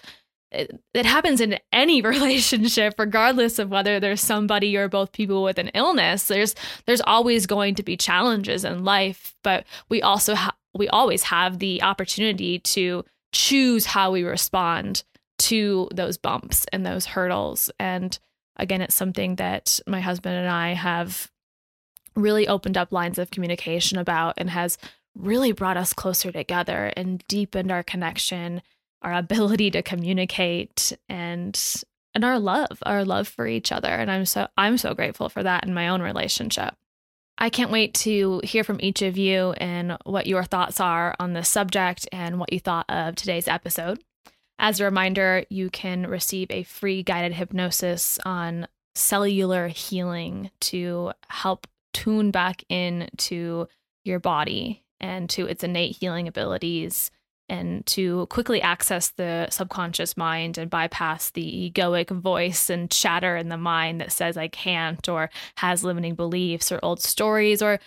[0.54, 5.58] it, it happens in any relationship regardless of whether there's somebody or both people with
[5.58, 6.54] an illness there's
[6.86, 11.58] there's always going to be challenges in life but we also ha- we always have
[11.58, 15.02] the opportunity to choose how we respond
[15.38, 17.70] to those bumps and those hurdles.
[17.78, 18.18] And
[18.56, 21.30] again, it's something that my husband and I have
[22.16, 24.78] really opened up lines of communication about and has
[25.14, 28.62] really brought us closer together and deepened our connection,
[29.02, 31.60] our ability to communicate and
[32.16, 33.88] and our love, our love for each other.
[33.88, 36.74] And I'm so I'm so grateful for that in my own relationship.
[37.36, 41.32] I can't wait to hear from each of you and what your thoughts are on
[41.32, 44.00] this subject and what you thought of today's episode.
[44.58, 51.66] As a reminder, you can receive a free guided hypnosis on cellular healing to help
[51.92, 53.66] tune back into
[54.04, 57.10] your body and to its innate healing abilities
[57.48, 63.48] and to quickly access the subconscious mind and bypass the egoic voice and chatter in
[63.48, 67.80] the mind that says I can't or has limiting beliefs or old stories or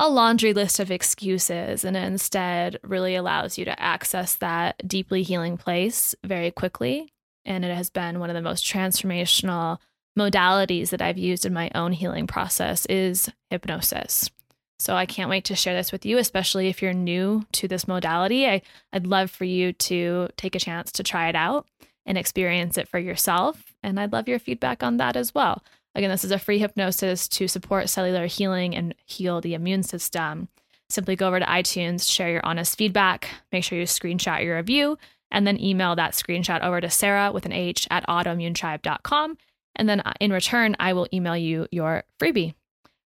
[0.00, 5.58] a laundry list of excuses and instead really allows you to access that deeply healing
[5.58, 7.12] place very quickly
[7.44, 9.78] and it has been one of the most transformational
[10.18, 14.30] modalities that I've used in my own healing process is hypnosis.
[14.78, 17.86] So I can't wait to share this with you, especially if you're new to this
[17.86, 18.46] modality.
[18.46, 18.62] I,
[18.94, 21.66] I'd love for you to take a chance to try it out
[22.06, 23.74] and experience it for yourself.
[23.82, 25.62] And I'd love your feedback on that as well.
[25.94, 30.48] Again, this is a free hypnosis to support cellular healing and heal the immune system.
[30.88, 34.98] Simply go over to iTunes, share your honest feedback, make sure you screenshot your review,
[35.30, 39.38] and then email that screenshot over to Sarah with an H at autoimmunetribe.com.
[39.76, 42.54] And then uh, in return, I will email you your freebie.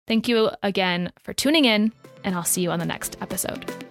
[0.06, 1.92] Thank you again for tuning in,
[2.24, 3.89] and I'll see you on the next episode.